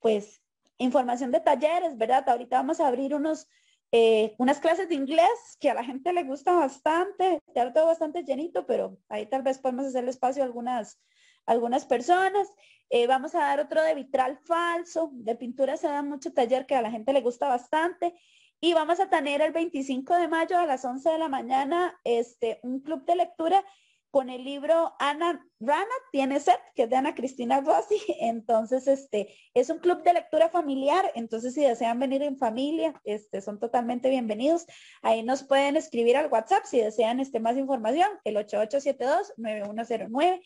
pues, 0.00 0.42
información 0.78 1.32
de 1.32 1.40
talleres, 1.40 1.96
¿verdad? 1.96 2.28
Ahorita 2.28 2.58
vamos 2.58 2.78
a 2.80 2.86
abrir 2.86 3.14
unos, 3.14 3.48
eh, 3.90 4.34
unas 4.38 4.60
clases 4.60 4.88
de 4.88 4.94
inglés 4.94 5.56
que 5.60 5.70
a 5.70 5.74
la 5.74 5.84
gente 5.84 6.12
le 6.12 6.24
gusta 6.24 6.52
bastante, 6.52 7.40
ya 7.54 7.72
todo 7.72 7.86
bastante 7.86 8.22
llenito, 8.22 8.66
pero 8.66 8.98
ahí 9.08 9.26
tal 9.26 9.42
vez 9.42 9.58
podemos 9.58 9.86
hacerle 9.86 10.10
espacio 10.10 10.42
a 10.42 10.46
algunas, 10.46 11.00
algunas 11.46 11.86
personas. 11.86 12.48
Eh, 12.90 13.06
vamos 13.06 13.34
a 13.34 13.40
dar 13.40 13.60
otro 13.60 13.82
de 13.82 13.94
vitral 13.94 14.38
falso, 14.44 15.10
de 15.12 15.34
pintura 15.36 15.76
se 15.76 15.88
da 15.88 16.02
mucho 16.02 16.32
taller 16.32 16.66
que 16.66 16.74
a 16.74 16.82
la 16.82 16.90
gente 16.90 17.12
le 17.12 17.22
gusta 17.22 17.48
bastante. 17.48 18.14
Y 18.60 18.74
vamos 18.74 18.98
a 19.00 19.08
tener 19.08 19.40
el 19.40 19.52
25 19.52 20.16
de 20.16 20.28
mayo 20.28 20.58
a 20.58 20.66
las 20.66 20.84
11 20.84 21.08
de 21.10 21.18
la 21.18 21.28
mañana 21.28 21.98
este, 22.04 22.58
un 22.62 22.80
club 22.80 23.04
de 23.04 23.16
lectura 23.16 23.64
con 24.10 24.30
el 24.30 24.44
libro 24.44 24.94
Ana 24.98 25.44
Rana 25.60 25.84
tiene 26.12 26.40
set, 26.40 26.60
que 26.74 26.84
es 26.84 26.90
de 26.90 26.96
Ana 26.96 27.14
Cristina 27.14 27.60
Rossi. 27.60 27.96
Entonces, 28.20 28.88
este, 28.88 29.34
es 29.54 29.70
un 29.70 29.78
club 29.78 30.02
de 30.02 30.14
lectura 30.14 30.48
familiar. 30.48 31.10
Entonces, 31.14 31.54
si 31.54 31.62
desean 31.62 31.98
venir 31.98 32.22
en 32.22 32.38
familia, 32.38 33.00
este, 33.04 33.40
son 33.40 33.58
totalmente 33.58 34.10
bienvenidos. 34.10 34.66
Ahí 35.02 35.22
nos 35.22 35.44
pueden 35.44 35.76
escribir 35.76 36.16
al 36.16 36.30
WhatsApp 36.30 36.64
si 36.64 36.80
desean 36.80 37.20
este, 37.20 37.40
más 37.40 37.56
información, 37.56 38.08
el 38.24 38.36
8872-9109. 38.36 40.40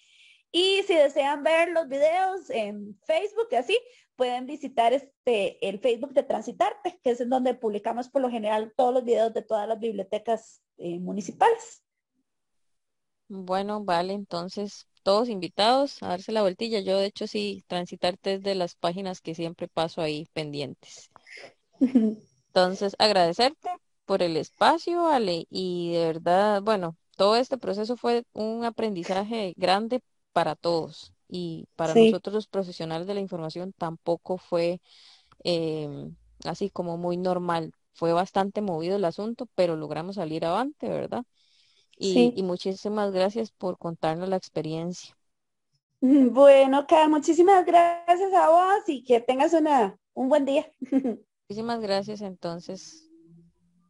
Y 0.55 0.83
si 0.87 0.94
desean 0.94 1.42
ver 1.42 1.70
los 1.70 1.88
videos 1.88 2.51
en 2.51 2.98
Facebook 3.07 3.48
y 3.53 3.55
así, 3.55 3.79
pueden 4.16 4.46
visitar 4.46 4.92
este, 4.92 5.66
el 5.66 5.81
Facebook 5.81 6.12
de 6.12 6.25
Transitarte, 6.25 7.01
que 7.03 7.11
es 7.11 7.20
en 7.20 7.31
donde 7.31 7.55
publicamos 7.55 8.11
por 8.11 8.20
lo 8.20 8.31
general 8.31 8.72
todos 8.77 8.92
los 8.92 9.05
videos 9.05 9.33
de 9.33 9.42
todas 9.42 9.66
las 9.66 9.81
bibliotecas 9.81 10.62
eh, 10.77 10.98
municipales. 10.98 11.83
Bueno, 13.34 13.82
vale, 13.84 14.12
entonces 14.12 14.86
todos 15.02 15.28
invitados 15.28 16.00
a 16.04 16.08
darse 16.08 16.30
la 16.32 16.42
vueltilla. 16.42 16.78
Yo 16.80 16.98
de 16.98 17.06
hecho 17.06 17.26
sí, 17.26 17.64
Transitarte 17.66 18.34
es 18.34 18.42
de 18.42 18.54
las 18.54 18.76
páginas 18.76 19.20
que 19.20 19.34
siempre 19.34 19.66
paso 19.68 20.02
ahí 20.02 20.26
pendientes. 20.32 21.10
Entonces, 22.48 22.94
agradecerte 22.98 23.68
por 24.04 24.22
el 24.22 24.36
espacio, 24.36 25.06
Ale, 25.08 25.46
y 25.50 25.92
de 25.92 26.06
verdad, 26.06 26.62
bueno, 26.62 26.96
todo 27.16 27.36
este 27.36 27.56
proceso 27.58 27.96
fue 27.96 28.24
un 28.32 28.64
aprendizaje 28.64 29.54
grande 29.56 30.00
para 30.32 30.54
todos 30.56 31.12
y 31.28 31.66
para 31.76 31.94
nosotros 31.96 32.34
los 32.34 32.46
profesionales 32.48 33.06
de 33.06 33.14
la 33.14 33.20
información 33.20 33.72
tampoco 33.78 34.36
fue 34.38 34.80
em, 35.44 36.16
así 36.44 36.70
como 36.70 36.98
muy 36.98 37.16
normal. 37.18 37.72
Fue 37.94 38.12
bastante 38.12 38.62
movido 38.62 38.96
el 38.96 39.04
asunto, 39.06 39.46
pero 39.54 39.76
logramos 39.76 40.16
salir 40.16 40.44
avante, 40.46 40.88
¿verdad? 40.88 41.24
Y, 42.02 42.32
y 42.36 42.42
muchísimas 42.42 43.12
gracias 43.12 43.50
por 43.52 43.78
contarnos 43.78 44.28
la 44.28 44.36
experiencia. 44.36 45.14
Bueno, 46.00 46.86
Carl, 46.86 47.10
muchísimas 47.10 47.64
gracias 47.66 48.32
a 48.34 48.48
vos 48.50 48.82
y 48.88 49.04
que 49.04 49.20
tengas 49.20 49.52
una, 49.54 49.96
un 50.14 50.28
buen 50.28 50.44
día. 50.44 50.70
Muchísimas 51.48 51.80
gracias 51.80 52.20
entonces. 52.20 53.08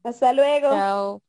Hasta 0.04 0.32
luego. 0.32 0.84
Chao. 0.84 1.22